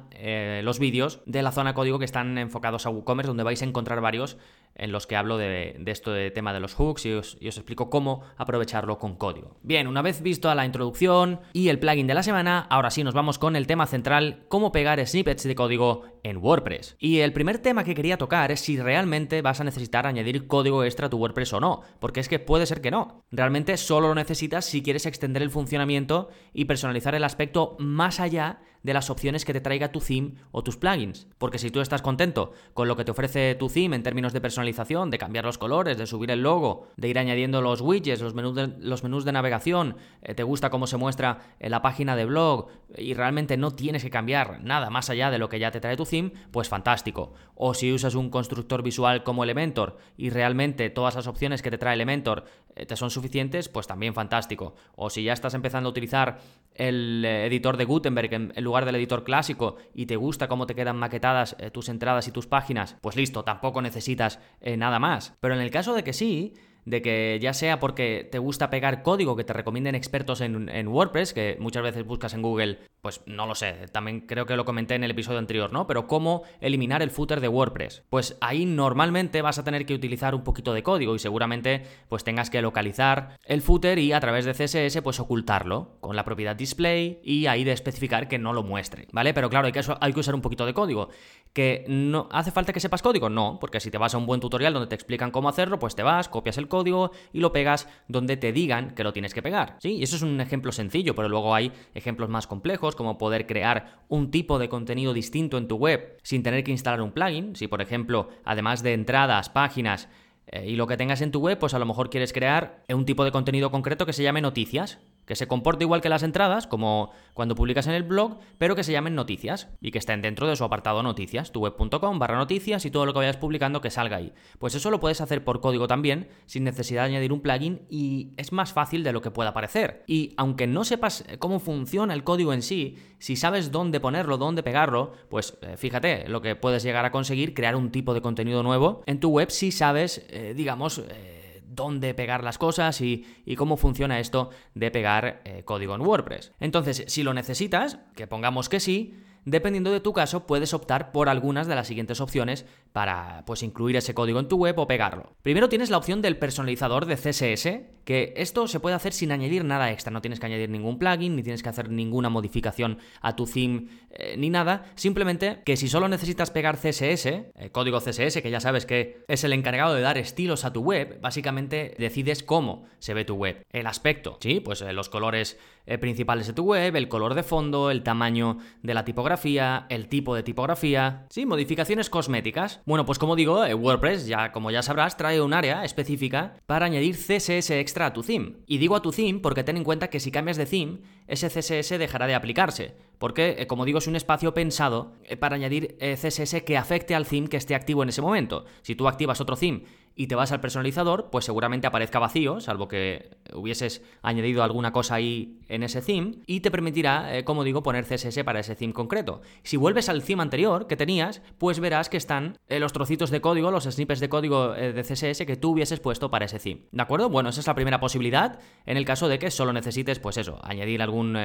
los 0.62 0.78
vídeos 0.78 1.20
de 1.26 1.42
la 1.42 1.52
zona 1.52 1.74
código 1.74 1.98
que 1.98 2.04
están 2.04 2.38
enfocados 2.38 2.86
a 2.86 2.90
WooCommerce, 2.90 3.28
donde 3.28 3.42
vais 3.42 3.60
a 3.60 3.64
encontrar 3.64 4.00
varios 4.00 4.38
en 4.74 4.92
los 4.92 5.06
que 5.06 5.16
hablo 5.16 5.36
de, 5.36 5.82
esto 5.86 6.12
de 6.12 6.30
tema 6.30 6.52
de 6.52 6.60
los 6.60 6.74
hooks 6.74 7.06
y 7.06 7.12
os, 7.12 7.36
y 7.40 7.48
os, 7.48 7.56
explico 7.56 7.90
cómo 7.90 8.22
aprovecharlo 8.36 8.98
con 8.98 9.16
código. 9.16 9.56
Bien, 9.62 9.88
una 9.88 10.02
vez 10.02 10.22
visto 10.22 10.54
la 10.54 10.64
introducción 10.64 11.07
y 11.52 11.68
el 11.68 11.78
plugin 11.78 12.06
de 12.06 12.14
la 12.14 12.22
semana, 12.22 12.66
ahora 12.68 12.90
sí 12.90 13.02
nos 13.02 13.14
vamos 13.14 13.38
con 13.38 13.56
el 13.56 13.66
tema 13.66 13.86
central, 13.86 14.44
cómo 14.48 14.72
pegar 14.72 15.04
snippets 15.06 15.44
de 15.44 15.54
código 15.54 16.02
en 16.22 16.36
WordPress. 16.36 16.96
Y 16.98 17.20
el 17.20 17.32
primer 17.32 17.58
tema 17.58 17.82
que 17.82 17.94
quería 17.94 18.18
tocar 18.18 18.52
es 18.52 18.60
si 18.60 18.76
realmente 18.76 19.40
vas 19.40 19.60
a 19.60 19.64
necesitar 19.64 20.06
añadir 20.06 20.46
código 20.46 20.84
extra 20.84 21.06
a 21.06 21.10
tu 21.10 21.16
WordPress 21.16 21.54
o 21.54 21.60
no, 21.60 21.80
porque 21.98 22.20
es 22.20 22.28
que 22.28 22.38
puede 22.38 22.66
ser 22.66 22.82
que 22.82 22.90
no. 22.90 23.24
Realmente 23.30 23.76
solo 23.78 24.08
lo 24.08 24.14
necesitas 24.14 24.66
si 24.66 24.82
quieres 24.82 25.06
extender 25.06 25.42
el 25.42 25.50
funcionamiento 25.50 26.28
y 26.52 26.66
personalizar 26.66 27.14
el 27.14 27.24
aspecto 27.24 27.76
más 27.78 28.20
allá 28.20 28.60
de 28.88 28.94
las 28.94 29.10
opciones 29.10 29.44
que 29.44 29.52
te 29.52 29.60
traiga 29.60 29.92
tu 29.92 30.00
theme 30.00 30.32
o 30.50 30.64
tus 30.64 30.78
plugins. 30.78 31.26
Porque 31.36 31.58
si 31.58 31.70
tú 31.70 31.82
estás 31.82 32.00
contento 32.00 32.52
con 32.72 32.88
lo 32.88 32.96
que 32.96 33.04
te 33.04 33.10
ofrece 33.10 33.54
tu 33.54 33.68
theme 33.68 33.94
en 33.94 34.02
términos 34.02 34.32
de 34.32 34.40
personalización, 34.40 35.10
de 35.10 35.18
cambiar 35.18 35.44
los 35.44 35.58
colores, 35.58 35.98
de 35.98 36.06
subir 36.06 36.30
el 36.30 36.42
logo, 36.42 36.88
de 36.96 37.08
ir 37.08 37.18
añadiendo 37.18 37.60
los 37.60 37.82
widgets, 37.82 38.22
los 38.22 38.34
menús 38.34 39.24
de, 39.24 39.32
navegación, 39.32 39.96
eh, 40.22 40.34
te 40.34 40.42
gusta 40.42 40.70
cómo 40.70 40.86
se 40.86 40.96
muestra 40.96 41.54
en 41.60 41.70
la 41.70 41.82
página 41.82 42.16
de 42.16 42.24
blog 42.24 42.68
y 42.96 43.12
realmente 43.12 43.58
no 43.58 43.72
tienes 43.72 44.02
que 44.02 44.08
cambiar 44.08 44.64
nada 44.64 44.88
más 44.88 45.10
allá 45.10 45.30
de 45.30 45.38
lo 45.38 45.50
que 45.50 45.58
ya 45.58 45.70
te 45.70 45.80
trae 45.80 45.96
tu 45.96 46.06
theme, 46.06 46.32
pues 46.50 46.70
fantástico. 46.70 47.34
O 47.54 47.74
si 47.74 47.92
usas 47.92 48.14
un 48.14 48.30
constructor 48.30 48.82
visual 48.82 49.22
como 49.22 49.44
Elementor 49.44 49.98
y 50.16 50.30
realmente 50.30 50.88
todas 50.88 51.14
las 51.14 51.26
opciones 51.26 51.60
que 51.60 51.70
te 51.70 51.76
trae 51.76 51.92
Elementor 51.92 52.46
te 52.86 52.96
son 52.96 53.10
suficientes, 53.10 53.68
pues 53.68 53.86
también 53.86 54.14
fantástico. 54.14 54.74
O 54.96 55.10
si 55.10 55.22
ya 55.22 55.32
estás 55.32 55.54
empezando 55.54 55.88
a 55.88 55.90
utilizar 55.90 56.38
el 56.74 57.24
eh, 57.24 57.46
editor 57.46 57.76
de 57.76 57.84
Gutenberg 57.84 58.32
en, 58.32 58.64
lugar 58.64 58.84
del 58.84 58.96
editor 58.96 59.24
clásico 59.24 59.76
y 59.94 60.06
te 60.06 60.16
gusta 60.16 60.48
cómo 60.48 60.66
te 60.66 60.74
quedan 60.74 60.96
maquetadas 60.96 61.56
eh, 61.58 61.70
tus 61.70 61.88
entradas 61.88 62.28
y 62.28 62.32
tus 62.32 62.46
páginas, 62.46 62.96
pues 63.00 63.16
listo, 63.16 63.44
tampoco 63.44 63.82
necesitas 63.82 64.40
nada 64.60 64.98
más. 64.98 65.34
Pero 65.40 65.54
en 65.54 65.60
el 65.60 65.70
caso 65.70 65.94
de 65.94 66.04
que 66.04 66.12
sí, 66.12 66.54
de 66.88 67.02
que 67.02 67.38
ya 67.40 67.52
sea 67.52 67.80
porque 67.80 68.26
te 68.30 68.38
gusta 68.38 68.70
pegar 68.70 69.02
código 69.02 69.36
que 69.36 69.44
te 69.44 69.52
recomienden 69.52 69.94
expertos 69.94 70.40
en, 70.40 70.88
WordPress, 70.88 71.34
que 71.34 71.56
muchas 71.60 71.82
veces 71.82 72.06
buscas 72.06 72.34
en 72.34 72.42
Google, 72.42 72.78
pues 73.00 73.22
no 73.26 73.46
lo 73.46 73.54
sé, 73.54 73.86
también 73.92 74.20
creo 74.20 74.46
que 74.46 74.56
lo 74.56 74.64
comenté 74.64 74.94
en 74.94 75.04
el 75.04 75.10
episodio 75.12 75.38
anterior, 75.38 75.72
¿no? 75.72 75.86
Pero 75.86 76.06
cómo 76.06 76.42
eliminar 76.60 77.02
el 77.02 77.10
footer 77.10 77.40
de 77.40 77.48
WordPress. 77.48 78.02
Pues 78.10 78.36
ahí 78.40 78.66
normalmente 78.66 79.42
vas 79.42 79.58
a 79.58 79.64
tener 79.64 79.86
que 79.86 79.94
utilizar 79.94 80.34
un 80.34 80.42
poquito 80.42 80.74
de 80.74 80.82
código 80.82 81.14
y 81.14 81.18
seguramente 81.18 81.82
pues 82.08 82.24
tengas 82.24 82.50
que 82.50 82.60
localizar 82.62 83.38
el 83.44 83.62
footer 83.62 83.98
y 83.98 84.12
a 84.12 84.20
través 84.20 84.44
de 84.44 84.52
CSS 84.52 85.00
pues 85.02 85.20
ocultarlo 85.20 85.96
con 86.00 86.16
la 86.16 86.24
propiedad 86.24 86.56
display 86.56 87.20
y 87.22 87.46
ahí 87.46 87.64
de 87.64 87.72
especificar 87.72 88.28
que 88.28 88.38
no 88.38 88.52
lo 88.52 88.62
muestre, 88.62 89.06
¿vale? 89.12 89.32
Pero 89.32 89.48
claro, 89.48 89.66
hay 89.66 89.72
que, 89.72 89.80
hay 90.00 90.12
que 90.12 90.20
usar 90.20 90.34
un 90.34 90.42
poquito 90.42 90.66
de 90.66 90.74
código. 90.74 91.08
¿Que 91.52 91.84
no 91.88 92.28
hace 92.30 92.50
falta 92.50 92.72
que 92.72 92.80
sepas 92.80 93.02
código? 93.02 93.30
No, 93.30 93.58
porque 93.60 93.80
si 93.80 93.90
te 93.90 93.98
vas 93.98 94.14
a 94.14 94.18
un 94.18 94.26
buen 94.26 94.40
tutorial 94.40 94.74
donde 94.74 94.88
te 94.88 94.94
explican 94.94 95.30
cómo 95.30 95.48
hacerlo, 95.48 95.78
pues 95.78 95.94
te 95.94 96.02
vas, 96.02 96.28
copias 96.28 96.58
el 96.58 96.68
código 96.68 97.10
y 97.32 97.40
lo 97.40 97.52
pegas 97.52 97.88
donde 98.06 98.36
te 98.36 98.52
digan 98.52 98.94
que 98.94 99.02
lo 99.02 99.12
tienes 99.12 99.34
que 99.34 99.42
pegar. 99.42 99.76
¿sí? 99.80 99.96
Y 99.96 100.02
eso 100.02 100.16
es 100.16 100.22
un 100.22 100.40
ejemplo 100.40 100.72
sencillo, 100.72 101.14
pero 101.14 101.28
luego 101.28 101.54
hay 101.54 101.72
ejemplos 101.94 102.28
más 102.28 102.46
complejos, 102.46 102.87
como 102.96 103.18
poder 103.18 103.46
crear 103.46 104.00
un 104.08 104.30
tipo 104.30 104.58
de 104.58 104.68
contenido 104.68 105.12
distinto 105.12 105.58
en 105.58 105.68
tu 105.68 105.76
web 105.76 106.18
sin 106.22 106.42
tener 106.42 106.64
que 106.64 106.70
instalar 106.70 107.00
un 107.00 107.12
plugin. 107.12 107.56
Si, 107.56 107.68
por 107.68 107.82
ejemplo, 107.82 108.28
además 108.44 108.82
de 108.82 108.94
entradas, 108.94 109.48
páginas, 109.48 110.08
eh, 110.46 110.66
y 110.68 110.76
lo 110.76 110.86
que 110.86 110.96
tengas 110.96 111.20
en 111.20 111.30
tu 111.30 111.40
web, 111.40 111.58
pues 111.58 111.74
a 111.74 111.78
lo 111.78 111.86
mejor 111.86 112.10
quieres 112.10 112.32
crear 112.32 112.82
un 112.88 113.04
tipo 113.04 113.24
de 113.24 113.32
contenido 113.32 113.70
concreto 113.70 114.06
que 114.06 114.12
se 114.12 114.22
llame 114.22 114.40
noticias 114.40 114.98
que 115.28 115.36
se 115.36 115.46
comporte 115.46 115.84
igual 115.84 116.00
que 116.00 116.08
las 116.08 116.22
entradas, 116.22 116.66
como 116.66 117.12
cuando 117.34 117.54
publicas 117.54 117.86
en 117.86 117.92
el 117.92 118.02
blog, 118.02 118.38
pero 118.56 118.74
que 118.74 118.82
se 118.82 118.92
llamen 118.92 119.14
noticias 119.14 119.68
y 119.78 119.90
que 119.90 119.98
estén 119.98 120.22
dentro 120.22 120.48
de 120.48 120.56
su 120.56 120.64
apartado 120.64 121.02
noticias, 121.02 121.52
tuweb.com 121.52 122.18
barra 122.18 122.38
noticias 122.38 122.86
y 122.86 122.90
todo 122.90 123.04
lo 123.04 123.12
que 123.12 123.18
vayas 123.18 123.36
publicando 123.36 123.82
que 123.82 123.90
salga 123.90 124.16
ahí. 124.16 124.32
Pues 124.58 124.74
eso 124.74 124.90
lo 124.90 125.00
puedes 125.00 125.20
hacer 125.20 125.44
por 125.44 125.60
código 125.60 125.86
también, 125.86 126.30
sin 126.46 126.64
necesidad 126.64 127.02
de 127.02 127.08
añadir 127.10 127.34
un 127.34 127.42
plugin 127.42 127.82
y 127.90 128.32
es 128.38 128.52
más 128.52 128.72
fácil 128.72 129.04
de 129.04 129.12
lo 129.12 129.20
que 129.20 129.30
pueda 129.30 129.52
parecer. 129.52 130.02
Y 130.06 130.32
aunque 130.38 130.66
no 130.66 130.82
sepas 130.82 131.26
cómo 131.38 131.60
funciona 131.60 132.14
el 132.14 132.24
código 132.24 132.54
en 132.54 132.62
sí, 132.62 132.96
si 133.18 133.36
sabes 133.36 133.70
dónde 133.70 134.00
ponerlo, 134.00 134.38
dónde 134.38 134.62
pegarlo, 134.62 135.12
pues 135.28 135.58
eh, 135.60 135.76
fíjate 135.76 136.26
lo 136.26 136.40
que 136.40 136.56
puedes 136.56 136.82
llegar 136.82 137.04
a 137.04 137.10
conseguir, 137.10 137.52
crear 137.52 137.76
un 137.76 137.90
tipo 137.90 138.14
de 138.14 138.22
contenido 138.22 138.62
nuevo 138.62 139.02
en 139.04 139.20
tu 139.20 139.28
web 139.28 139.50
si 139.50 139.72
sabes, 139.72 140.26
eh, 140.30 140.54
digamos, 140.56 141.02
eh, 141.06 141.37
dónde 141.78 142.12
pegar 142.12 142.42
las 142.42 142.58
cosas 142.58 143.00
y, 143.00 143.24
cómo 143.56 143.76
funciona 143.76 144.18
esto 144.18 144.50
de 144.74 144.90
pegar 144.90 145.40
eh, 145.44 145.62
código 145.64 145.94
en 145.94 146.02
WordPress. 146.02 146.52
Entonces, 146.58 147.04
si 147.06 147.22
lo 147.22 147.32
necesitas, 147.32 147.98
que 148.16 148.26
pongamos 148.26 148.68
que 148.68 148.80
sí, 148.80 149.14
dependiendo 149.44 149.92
de 149.92 150.00
tu 150.00 150.12
caso, 150.12 150.46
puedes 150.46 150.74
optar 150.74 151.12
por 151.12 151.28
algunas 151.28 151.68
de 151.68 151.76
las 151.76 151.86
siguientes 151.86 152.20
opciones 152.20 152.66
para 152.92 153.44
pues 153.46 153.62
incluir 153.62 153.96
ese 153.96 154.14
código 154.14 154.40
en 154.40 154.48
tu 154.48 154.56
web 154.56 154.78
o 154.78 154.86
pegarlo. 154.86 155.36
Primero 155.42 155.68
tienes 155.68 155.90
la 155.90 155.98
opción 155.98 156.22
del 156.22 156.36
personalizador 156.36 157.06
de 157.06 157.16
CSS, 157.16 157.98
que 158.08 158.32
esto 158.36 158.66
se 158.68 158.80
puede 158.80 158.96
hacer 158.96 159.12
sin 159.12 159.32
añadir 159.32 159.66
nada 159.66 159.92
extra, 159.92 160.10
no 160.10 160.22
tienes 160.22 160.40
que 160.40 160.46
añadir 160.46 160.70
ningún 160.70 160.98
plugin, 160.98 161.36
ni 161.36 161.42
tienes 161.42 161.62
que 161.62 161.68
hacer 161.68 161.90
ninguna 161.90 162.30
modificación 162.30 162.96
a 163.20 163.36
tu 163.36 163.46
theme, 163.46 163.88
eh, 164.10 164.34
ni 164.38 164.48
nada, 164.48 164.86
simplemente 164.94 165.60
que 165.66 165.76
si 165.76 165.88
solo 165.88 166.08
necesitas 166.08 166.50
pegar 166.50 166.78
CSS, 166.78 167.26
eh, 167.26 167.70
código 167.70 168.00
CSS, 168.00 168.40
que 168.40 168.50
ya 168.50 168.60
sabes 168.60 168.86
que 168.86 169.24
es 169.28 169.44
el 169.44 169.52
encargado 169.52 169.94
de 169.94 170.00
dar 170.00 170.16
estilos 170.16 170.64
a 170.64 170.72
tu 170.72 170.80
web, 170.80 171.20
básicamente 171.20 171.94
decides 171.98 172.42
cómo 172.42 172.86
se 172.98 173.12
ve 173.12 173.26
tu 173.26 173.34
web, 173.34 173.62
el 173.72 173.86
aspecto, 173.86 174.38
¿sí? 174.40 174.60
Pues 174.60 174.80
eh, 174.80 174.94
los 174.94 175.10
colores 175.10 175.58
principales 176.00 176.46
de 176.46 176.52
tu 176.52 176.64
web, 176.64 176.96
el 176.96 177.08
color 177.08 177.32
de 177.32 177.42
fondo, 177.42 177.90
el 177.90 178.02
tamaño 178.02 178.58
de 178.82 178.92
la 178.92 179.06
tipografía, 179.06 179.86
el 179.88 180.08
tipo 180.08 180.34
de 180.34 180.42
tipografía, 180.42 181.24
sí, 181.30 181.46
modificaciones 181.46 182.10
cosméticas. 182.10 182.82
Bueno, 182.88 183.04
pues 183.04 183.18
como 183.18 183.36
digo, 183.36 183.66
WordPress, 183.66 184.26
ya 184.26 184.50
como 184.50 184.70
ya 184.70 184.82
sabrás, 184.82 185.18
trae 185.18 185.42
un 185.42 185.52
área 185.52 185.84
específica 185.84 186.54
para 186.64 186.86
añadir 186.86 187.16
CSS 187.16 187.72
extra 187.72 188.06
a 188.06 188.12
tu 188.14 188.22
theme. 188.22 188.60
Y 188.66 188.78
digo 188.78 188.96
a 188.96 189.02
tu 189.02 189.12
theme 189.12 189.40
porque 189.40 189.62
ten 189.62 189.76
en 189.76 189.84
cuenta 189.84 190.08
que 190.08 190.20
si 190.20 190.30
cambias 190.30 190.56
de 190.56 190.64
theme, 190.64 191.00
ese 191.26 191.50
CSS 191.50 191.98
dejará 191.98 192.26
de 192.26 192.34
aplicarse. 192.34 192.94
Porque, 193.18 193.56
eh, 193.58 193.66
como 193.66 193.84
digo, 193.84 193.98
es 193.98 194.06
un 194.06 194.16
espacio 194.16 194.54
pensado 194.54 195.12
eh, 195.24 195.36
para 195.36 195.56
añadir 195.56 195.98
eh, 196.00 196.16
CSS 196.16 196.62
que 196.62 196.78
afecte 196.78 197.14
al 197.14 197.26
theme 197.26 197.48
que 197.48 197.58
esté 197.58 197.74
activo 197.74 198.02
en 198.02 198.08
ese 198.08 198.22
momento. 198.22 198.64
Si 198.80 198.94
tú 198.94 199.06
activas 199.06 199.42
otro 199.42 199.56
theme 199.56 199.82
y 200.18 200.26
te 200.26 200.34
vas 200.34 200.50
al 200.50 200.60
personalizador, 200.60 201.30
pues 201.30 201.44
seguramente 201.44 201.86
aparezca 201.86 202.18
vacío, 202.18 202.60
salvo 202.60 202.88
que 202.88 203.30
hubieses 203.54 204.02
añadido 204.20 204.64
alguna 204.64 204.92
cosa 204.92 205.14
ahí 205.14 205.60
en 205.68 205.84
ese 205.84 206.02
theme, 206.02 206.38
y 206.44 206.58
te 206.58 206.72
permitirá, 206.72 207.44
como 207.44 207.62
digo, 207.62 207.84
poner 207.84 208.04
CSS 208.04 208.42
para 208.42 208.58
ese 208.58 208.74
theme 208.74 208.92
concreto. 208.92 209.42
Si 209.62 209.76
vuelves 209.76 210.08
al 210.08 210.24
theme 210.24 210.42
anterior 210.42 210.88
que 210.88 210.96
tenías, 210.96 211.40
pues 211.56 211.78
verás 211.78 212.08
que 212.08 212.16
están 212.16 212.58
los 212.68 212.92
trocitos 212.92 213.30
de 213.30 213.40
código, 213.40 213.70
los 213.70 213.84
snippets 213.84 214.18
de 214.18 214.28
código 214.28 214.72
de 214.72 215.02
CSS 215.02 215.46
que 215.46 215.56
tú 215.56 215.70
hubieses 215.70 216.00
puesto 216.00 216.30
para 216.32 216.46
ese 216.46 216.58
theme. 216.58 216.82
¿De 216.90 217.02
acuerdo? 217.02 217.28
Bueno, 217.28 217.50
esa 217.50 217.60
es 217.60 217.66
la 217.68 217.76
primera 217.76 218.00
posibilidad 218.00 218.58
en 218.86 218.96
el 218.96 219.04
caso 219.04 219.28
de 219.28 219.38
que 219.38 219.52
solo 219.52 219.72
necesites, 219.72 220.18
pues 220.18 220.36
eso, 220.36 220.58
añadir 220.64 221.00
algún 221.00 221.38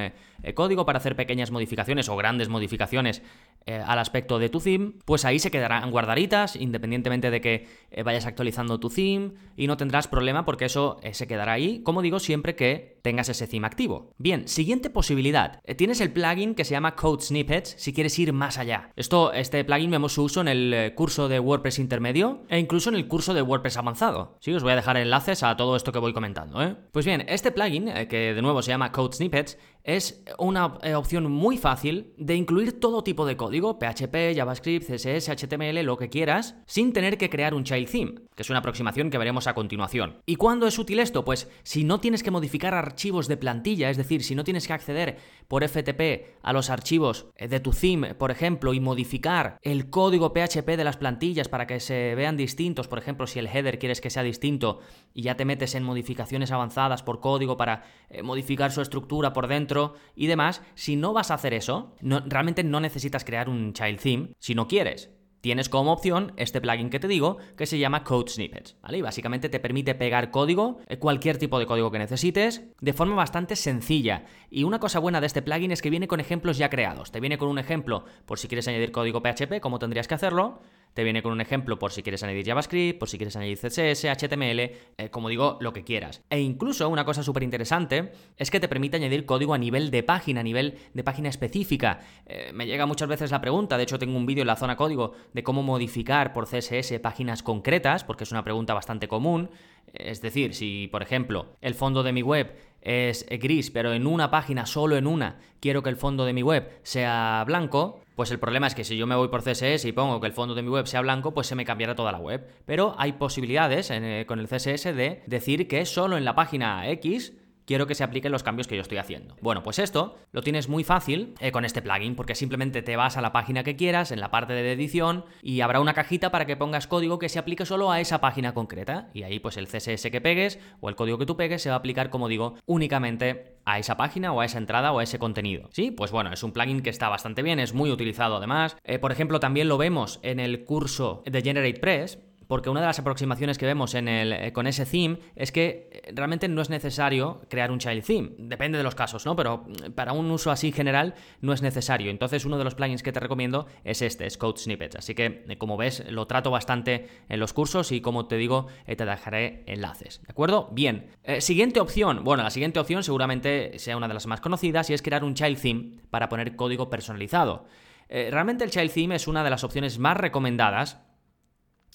código 0.56 0.86
para 0.86 0.98
hacer 0.98 1.16
pequeñas 1.16 1.52
modificaciones 1.52 2.10
o 2.10 2.18
grandes 2.18 2.50
modificaciones 2.50 3.22
eh, 3.66 3.82
al 3.86 3.98
aspecto 4.00 4.40
de 4.40 4.50
tu 4.50 4.60
theme, 4.60 4.94
pues 5.06 5.24
ahí 5.24 5.40
se 5.40 5.50
quedarán 5.50 5.90
guardaditas, 5.90 6.58
independientemente 6.58 7.32
de 7.32 7.40
que 7.40 7.68
eh, 7.92 8.04
vayas 8.04 8.26
actualizando 8.26 8.63
tu 8.80 8.90
theme, 8.90 9.34
y 9.56 9.68
no 9.68 9.78
tendrás 9.78 10.08
problema 10.08 10.46
porque 10.46 10.66
eso 10.66 10.98
eh, 11.04 11.14
se 11.14 11.28
quedará 11.28 11.54
ahí, 11.54 11.82
como 11.84 12.02
digo, 12.02 12.20
siempre 12.20 12.56
que 12.56 13.00
tengas 13.02 13.30
ese 13.30 13.48
theme 13.48 13.68
activo. 13.68 14.12
Bien, 14.18 14.48
siguiente 14.48 14.90
posibilidad. 14.90 15.62
tienes 15.78 16.02
el 16.02 16.12
plugin 16.12 16.56
que 16.56 16.64
se 16.64 16.72
llama 16.72 16.96
Code 16.96 17.24
Snippets 17.24 17.76
si 17.78 17.94
quieres 17.94 18.18
ir 18.18 18.34
más 18.34 18.58
allá. 18.58 18.92
Esto, 18.96 19.34
este 19.34 19.64
plugin 19.64 19.92
vemos 19.92 20.14
su 20.14 20.24
uso 20.24 20.42
en 20.42 20.48
el 20.48 20.94
curso 20.96 21.28
de 21.28 21.40
WordPress 21.40 21.80
intermedio 21.80 22.44
e 22.50 22.60
incluso 22.60 22.90
en 22.90 22.96
el 22.96 23.08
curso 23.08 23.34
de 23.34 23.42
WordPress 23.42 23.78
avanzado. 23.78 24.38
Sí, 24.40 24.54
os 24.54 24.64
voy 24.64 24.72
a 24.72 24.78
dejar 24.78 24.98
enlaces 24.98 25.44
a 25.44 25.58
todo 25.58 25.76
esto 25.76 25.92
que 25.92 26.00
voy 26.00 26.14
comentando. 26.14 26.78
Pues 26.92 27.06
bien, 27.06 27.26
este 27.28 27.52
plugin, 27.52 27.92
que 28.08 28.34
de 28.34 28.42
nuevo 28.42 28.62
se 28.62 28.72
llama 28.72 28.92
Code 28.92 29.18
Snippets, 29.18 29.58
es 29.84 30.24
una 30.38 30.66
opción 30.96 31.32
muy 31.32 31.58
fácil 31.58 32.14
de 32.18 32.36
incluir 32.36 32.80
todo 32.80 33.04
tipo 33.04 33.26
de 33.26 33.38
código 33.38 33.54
digo, 33.54 33.80
PHP, 33.80 34.36
JavaScript, 34.36 34.90
CSS, 34.90 35.30
HTML, 35.30 35.84
lo 35.84 35.96
que 35.96 36.10
quieras, 36.10 36.56
sin 36.66 36.92
tener 36.92 37.18
que 37.18 37.30
crear 37.30 37.54
un 37.54 37.64
child 37.64 37.90
theme, 37.90 38.16
que 38.36 38.42
es 38.42 38.50
una 38.50 38.60
aproximación 38.60 39.10
que 39.10 39.18
veremos 39.18 39.48
a 39.48 39.54
continuación. 39.54 40.18
¿Y 40.26 40.36
cuándo 40.36 40.68
es 40.68 40.78
útil 40.80 41.00
esto? 41.00 41.24
Pues 41.24 41.50
si 41.62 41.84
no 41.84 42.00
tienes 42.00 42.24
que 42.24 42.32
modificar 42.32 42.74
archivos 42.74 43.28
de 43.28 43.38
plantilla, 43.38 43.90
es 43.90 43.98
decir, 43.98 44.24
si 44.24 44.36
no 44.36 44.44
tienes 44.44 44.68
que 44.68 44.74
acceder 44.74 45.18
por 45.48 45.64
FTP 45.64 46.40
a 46.42 46.52
los 46.52 46.70
archivos 46.70 47.28
eh, 47.38 47.48
de 47.48 47.60
tu 47.60 47.72
theme, 47.72 48.16
por 48.16 48.32
ejemplo, 48.32 48.74
y 48.74 48.80
modificar 48.80 49.58
el 49.62 49.90
código 49.90 50.34
PHP 50.34 50.76
de 50.76 50.84
las 50.84 50.98
plantillas 50.98 51.48
para 51.48 51.68
que 51.68 51.80
se 51.80 52.16
vean 52.16 52.36
distintos, 52.36 52.88
por 52.88 52.98
ejemplo, 52.98 53.28
si 53.28 53.40
el 53.40 53.48
header 53.48 53.78
quieres 53.78 54.02
que 54.02 54.10
sea 54.10 54.24
distinto 54.24 54.80
y 55.14 55.22
ya 55.22 55.36
te 55.36 55.46
metes 55.46 55.76
en 55.76 55.84
modificaciones 55.84 56.52
avanzadas 56.52 57.04
por 57.04 57.20
código 57.20 57.56
para 57.56 57.84
eh, 58.10 58.24
modificar 58.24 58.72
su 58.72 58.82
estructura 58.82 59.32
por 59.32 59.48
dentro 59.48 59.73
y 60.16 60.28
demás, 60.28 60.62
si 60.76 60.96
no 60.96 61.14
vas 61.14 61.32
a 61.32 61.36
hacer 61.36 61.54
eso, 61.54 61.96
realmente 62.02 62.64
no 62.64 62.80
necesitas 62.80 63.26
crear 63.26 63.50
un 63.50 63.74
child 63.74 64.00
theme 64.00 64.30
si 64.40 64.56
no 64.56 64.68
quieres. 64.68 65.10
Tienes 65.44 65.68
como 65.68 65.92
opción 65.92 66.32
este 66.38 66.62
plugin 66.62 66.90
que 66.90 67.02
te 67.02 67.08
digo, 67.10 67.36
que 67.58 67.66
se 67.66 67.78
llama 67.78 68.06
Code 68.06 68.32
Snippets, 68.32 68.78
¿vale? 68.82 69.00
Y 69.00 69.02
básicamente 69.02 69.50
te 69.50 69.60
permite 69.60 69.94
pegar 69.94 70.32
código, 70.32 70.80
eh, 70.88 71.00
cualquier 71.00 71.38
tipo 71.38 71.60
de 71.60 71.66
código 71.66 71.92
que 71.92 72.00
necesites, 72.00 72.64
de 72.80 72.94
forma 72.94 73.16
bastante 73.16 73.58
sencilla. 73.58 74.24
Y 74.50 74.64
una 74.64 74.80
cosa 74.80 75.00
buena 75.00 75.20
de 75.20 75.28
este 75.28 75.42
plugin 75.42 75.74
es 75.74 75.82
que 75.82 75.90
viene 75.90 76.08
con 76.08 76.22
ejemplos 76.22 76.58
ya 76.58 76.70
creados. 76.70 77.12
Te 77.12 77.20
viene 77.20 77.38
con 77.38 77.50
un 77.50 77.60
ejemplo 77.60 78.06
por 78.26 78.40
si 78.40 78.48
quieres 78.48 78.70
añadir 78.70 78.94
código 78.94 79.22
PHP, 79.22 79.60
cómo 79.60 79.80
tendrías 79.80 80.08
que 80.08 80.16
hacerlo, 80.16 80.62
te 80.94 81.04
viene 81.04 81.24
con 81.24 81.32
un 81.32 81.42
ejemplo 81.42 81.80
por 81.80 81.92
si 81.92 82.04
quieres 82.04 82.24
añadir 82.24 82.46
JavaScript, 82.46 83.00
por 83.00 83.10
si 83.10 83.18
quieres 83.18 83.36
añadir 83.36 83.58
CSS, 83.58 84.06
HTML, 84.06 84.60
eh, 84.60 85.10
como 85.12 85.30
digo, 85.30 85.58
lo 85.62 85.74
que 85.74 85.84
quieras. 85.84 86.22
E 86.30 86.40
incluso 86.40 86.88
una 86.90 87.06
cosa 87.06 87.24
súper 87.24 87.44
interesante 87.44 88.12
es 88.38 88.52
que 88.52 88.60
te 88.60 88.68
permite 88.68 88.98
añadir 88.98 89.26
código 89.26 89.54
a 89.54 89.58
nivel 89.58 89.92
de 89.92 90.04
página, 90.04 90.42
a 90.42 90.44
nivel 90.44 90.78
de 90.94 91.04
página 91.04 91.30
específica. 91.30 92.00
Eh, 92.26 92.52
me 92.54 92.66
llega 92.66 92.86
muchas 92.86 93.08
veces 93.08 93.32
la 93.32 93.42
pregunta, 93.42 93.78
de 93.78 93.84
hecho 93.84 94.00
tengo 94.00 94.18
un 94.18 94.26
vídeo 94.26 94.42
en 94.42 94.48
la 94.48 94.56
zona 94.56 94.76
código 94.76 95.14
de 95.34 95.44
cómo 95.44 95.64
modificar 95.64 96.34
por 96.34 96.48
CSS 96.48 97.00
páginas 97.00 97.44
concretas, 97.44 98.04
porque 98.04 98.24
es 98.24 98.32
una 98.32 98.44
pregunta 98.44 98.74
bastante 98.74 99.08
común. 99.08 99.50
Es 99.94 100.22
decir, 100.22 100.56
si 100.56 100.88
por 100.88 101.04
ejemplo 101.04 101.58
el 101.62 101.76
fondo 101.76 102.04
de 102.04 102.14
mi 102.14 102.22
web 102.22 102.56
es 102.84 103.26
gris, 103.30 103.72
pero 103.72 103.94
en 103.94 104.08
una 104.08 104.30
página, 104.30 104.66
solo 104.66 104.98
en 104.98 105.08
una, 105.08 105.40
quiero 105.60 105.84
que 105.84 105.90
el 105.90 105.96
fondo 105.96 106.26
de 106.26 106.34
mi 106.34 106.44
web 106.44 106.70
sea 106.84 107.44
blanco, 107.48 108.02
pues 108.16 108.30
el 108.32 108.40
problema 108.40 108.68
es 108.68 108.76
que 108.76 108.84
si 108.84 108.98
yo 108.98 109.08
me 109.08 109.16
voy 109.16 109.30
por 109.30 109.44
CSS 109.44 109.86
y 109.86 109.92
pongo 109.92 110.20
que 110.20 110.28
el 110.28 110.34
fondo 110.34 110.54
de 110.54 110.62
mi 110.62 110.70
web 110.70 110.86
sea 110.86 111.02
blanco, 111.02 111.34
pues 111.34 111.48
se 111.48 111.56
me 111.56 111.66
cambiará 111.66 111.96
toda 111.96 112.12
la 112.12 112.20
web. 112.20 112.48
Pero 112.66 112.96
hay 112.98 113.14
posibilidades 113.14 113.90
eh, 113.92 114.26
con 114.28 114.40
el 114.40 114.48
CSS 114.48 114.96
de 114.96 115.24
decir 115.26 115.68
que 115.68 115.86
solo 115.86 116.18
en 116.18 116.26
la 116.26 116.36
página 116.36 116.88
X 116.90 117.34
quiero 117.66 117.88
que 117.88 117.96
se 117.96 118.04
apliquen 118.04 118.32
los 118.32 118.44
cambios 118.44 118.68
que 118.68 118.76
yo 118.76 118.82
estoy 118.82 118.98
haciendo. 118.98 119.36
Bueno, 119.42 119.64
pues 119.64 119.80
esto 119.80 120.18
lo 120.32 120.42
tienes 120.42 120.70
muy 120.70 120.84
fácil 120.84 121.36
eh, 121.40 121.52
con 121.52 121.66
este 121.66 121.82
plugin, 121.82 122.16
porque 122.16 122.36
simplemente 122.36 122.82
te 122.82 122.96
vas 122.96 123.18
a 123.18 123.22
la 123.22 123.32
página 123.32 123.64
que 123.64 123.76
quieras, 123.76 124.12
en 124.12 124.20
la 124.20 124.32
parte 124.32 124.54
de 124.54 124.72
edición, 124.72 125.26
y 125.42 125.62
habrá 125.62 125.80
una 125.80 125.94
cajita 125.94 126.32
para 126.32 126.46
que 126.46 126.58
pongas 126.58 126.88
código 126.88 127.20
que 127.20 127.30
se 127.30 127.40
aplique 127.40 127.66
solo 127.66 127.92
a 127.92 128.00
esa 128.00 128.22
página 128.22 128.54
concreta. 128.54 129.10
Y 129.14 129.24
ahí, 129.24 129.40
pues 129.40 129.58
el 129.58 129.68
CSS 129.68 130.10
que 130.12 130.22
pegues 130.22 130.60
o 130.82 130.90
el 130.90 130.96
código 130.96 131.18
que 131.18 131.26
tú 131.26 131.38
pegues 131.38 131.62
se 131.62 131.70
va 131.70 131.76
a 131.76 131.80
aplicar, 131.80 132.10
como 132.10 132.28
digo, 132.28 132.56
únicamente 132.66 133.58
a 133.66 133.80
esa 133.80 133.98
página 133.98 134.34
o 134.34 134.42
a 134.42 134.46
esa 134.46 134.58
entrada 134.58 134.92
o 134.92 135.00
a 135.00 135.04
ese 135.04 135.20
contenido. 135.20 135.70
Sí, 135.72 135.92
pues 135.92 136.12
bueno, 136.12 136.32
es 136.34 136.44
un 136.44 136.52
plugin 136.52 136.82
que 136.82 136.90
está 136.90 137.10
bastante 137.10 137.42
bien, 137.44 137.60
es 137.60 137.74
muy 137.74 137.92
utilizado 137.92 138.38
además. 138.38 138.78
Eh, 138.84 139.00
por 139.00 139.12
ejemplo, 139.12 139.40
también 139.40 139.68
lo 139.68 139.78
vemos 139.78 140.20
en 140.24 140.40
el 140.40 140.66
curso 140.66 141.24
de 141.26 141.42
GeneratePress 141.42 142.20
porque 142.54 142.70
una 142.70 142.82
de 142.82 142.86
las 142.86 143.00
aproximaciones 143.00 143.58
que 143.58 143.66
vemos 143.66 143.96
eh, 143.96 144.52
con 144.54 144.68
ese 144.68 144.86
theme 144.86 145.18
es 145.36 145.52
que 145.52 145.90
eh, 145.92 146.12
realmente 146.14 146.48
no 146.48 146.62
es 146.62 146.70
necesario 146.70 147.42
crear 147.50 147.72
un 147.72 147.80
child 147.80 148.04
theme. 148.04 148.30
Depende 148.38 148.78
de 148.78 148.84
los 148.84 148.94
casos, 148.94 149.26
¿no? 149.26 149.36
Pero 149.36 149.66
mm, 149.66 149.94
para 149.94 150.14
un 150.14 150.30
uso 150.30 150.52
así 150.52 150.72
general 150.72 151.16
no 151.42 151.52
es 151.54 151.64
necesario. 151.64 152.12
Entonces, 152.12 152.46
uno 152.46 152.60
de 152.60 152.64
los 152.64 152.76
plugins 152.76 153.02
que 153.02 153.12
te 153.12 153.20
recomiendo 153.20 153.66
es 153.84 154.04
este, 154.04 154.28
es 154.28 154.38
Code 154.38 154.60
Snippets. 154.60 154.98
Así 154.98 155.16
que, 155.16 155.46
eh, 155.50 155.58
como 155.58 155.78
ves, 155.78 156.04
lo 156.12 156.28
trato 156.28 156.52
bastante 156.52 157.08
en 157.28 157.40
los 157.40 157.54
cursos 157.54 157.92
y, 157.92 158.02
como 158.02 158.28
te 158.28 158.38
digo, 158.38 158.68
te 158.86 159.04
dejaré 159.04 159.64
enlaces. 159.66 160.22
¿De 160.22 160.30
acuerdo? 160.30 160.70
Bien. 160.74 161.08
siguiente 161.40 161.80
opción. 161.80 162.24
Bueno, 162.24 162.44
la 162.44 162.52
siguiente 162.52 162.80
opción 162.80 163.02
seguramente 163.02 163.80
sea 163.80 163.98
una 163.98 164.08
de 164.08 164.14
las 164.14 164.28
más 164.28 164.42
conocidas 164.42 164.92
y 164.92 164.94
es 164.94 165.02
crear 165.02 165.24
un 165.24 165.34
child 165.34 165.60
theme 165.60 166.02
para 166.12 166.30
poner 166.30 166.56
código 166.56 166.88
personalizado. 166.88 167.66
realmente 168.10 168.64
el 168.64 168.70
child 168.70 168.92
theme 168.94 169.16
es 169.16 169.28
una 169.28 169.44
de 169.44 169.50
las 169.50 169.64
opciones 169.64 169.98
más 169.98 170.18
recomendadas 170.18 171.00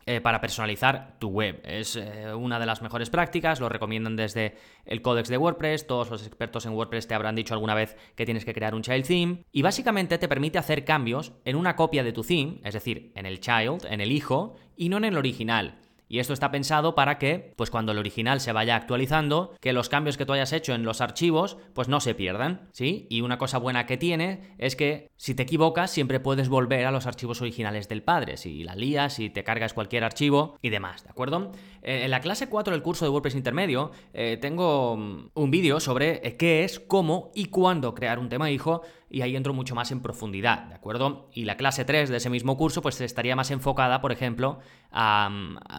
eh, 0.09 0.23
para 0.23 0.41
personalizar 0.41 1.19
tu 1.19 1.29
web. 1.29 1.61
Es 1.65 1.95
eh, 1.95 2.33
una 2.35 2.59
de 2.59 2.65
las 2.65 2.81
mejores 2.81 3.11
prácticas, 3.11 3.61
lo 3.61 3.69
recomiendan 3.69 4.17
desde 4.17 4.57
el 4.87 5.03
códex 5.03 5.29
de 5.29 5.37
WordPress, 5.37 5.87
todos 5.87 6.09
los 6.09 6.27
expertos 6.27 6.65
en 6.65 6.73
WordPress 6.73 7.07
te 7.07 7.15
habrán 7.15 7.35
dicho 7.35 7.53
alguna 7.53 7.75
vez 7.75 7.95
que 8.17 8.25
tienes 8.25 8.47
que 8.47 8.55
crear 8.55 8.75
un 8.75 8.81
child 8.81 9.07
theme 9.07 9.45
y 9.53 9.61
básicamente 9.61 10.17
te 10.17 10.27
permite 10.27 10.57
hacer 10.57 10.87
cambios 10.87 11.35
en 11.45 11.57
una 11.57 11.77
copia 11.77 12.03
de 12.03 12.15
tu 12.15 12.25
theme, 12.25 12.59
es 12.65 12.73
decir, 12.73 13.13
en 13.17 13.27
el 13.27 13.41
child, 13.41 13.85
en 13.85 14.01
el 14.01 14.11
hijo, 14.11 14.57
y 14.79 14.89
no 14.89 14.97
en 14.97 15.05
el 15.05 15.19
original. 15.19 15.79
Y 16.09 16.19
esto 16.19 16.33
está 16.33 16.51
pensado 16.51 16.95
para 16.95 17.19
que, 17.19 17.53
pues 17.57 17.71
cuando 17.71 17.93
el 17.93 17.99
original 17.99 18.41
se 18.41 18.53
vaya 18.53 18.77
actualizando, 18.77 19.55
que 19.61 19.73
los 19.73 19.89
cambios 19.89 20.17
que 20.17 20.27
tú 20.27 20.33
hayas 20.33 20.53
hecho 20.53 20.75
en 20.75 20.85
los 20.85 21.01
archivos, 21.01 21.59
pues 21.75 21.89
no 21.89 22.01
se 22.01 22.15
pierdan, 22.15 22.69
¿sí? 22.73 23.07
Y 23.11 23.21
una 23.21 23.39
cosa 23.39 23.59
buena 23.59 23.87
que 23.87 23.97
tiene 23.97 24.55
es 24.59 24.77
que 24.77 25.11
si 25.17 25.35
te 25.35 25.43
equivocas, 25.43 25.91
siempre 25.91 26.21
puedes 26.21 26.49
volver 26.49 26.87
a 26.87 26.91
los 26.91 27.07
archivos 27.07 27.41
originales 27.41 27.89
del 27.89 28.03
padre, 28.03 28.37
si 28.37 28.65
la 28.65 28.75
lías, 28.75 29.15
si 29.15 29.31
te 29.31 29.45
cargas 29.45 29.75
cualquier 29.75 30.05
archivo 30.05 30.57
y 30.63 30.71
demás, 30.71 31.05
¿de 31.05 31.11
acuerdo? 31.11 31.53
Eh, 31.83 32.05
en 32.05 32.11
la 32.11 32.21
clase 32.21 32.49
4 32.49 32.73
del 32.73 32.83
curso 32.83 33.05
de 33.05 33.11
WordPress 33.11 33.35
intermedio 33.35 33.91
eh, 34.13 34.39
tengo 34.41 34.97
mm, 34.97 35.31
un 35.35 35.51
vídeo 35.51 35.81
sobre 35.81 36.27
eh, 36.27 36.37
qué 36.37 36.65
es, 36.65 36.81
cómo 36.81 37.31
y 37.35 37.47
cuándo 37.47 37.95
crear 37.95 38.19
un 38.19 38.29
tema 38.29 38.51
hijo 38.51 38.83
y 39.11 39.23
ahí 39.23 39.37
entro 39.37 39.55
mucho 39.55 39.75
más 39.75 39.91
en 39.91 40.01
profundidad, 40.01 40.67
¿de 40.67 40.75
acuerdo? 40.75 41.31
Y 41.33 41.47
la 41.47 41.57
clase 41.57 41.87
3 41.87 42.11
de 42.11 42.19
ese 42.19 42.29
mismo 42.29 42.59
curso 42.59 42.83
pues 42.83 43.01
estaría 43.01 43.35
más 43.35 43.51
enfocada, 43.51 44.03
por 44.03 44.13
ejemplo, 44.13 44.59
a, 44.93 45.31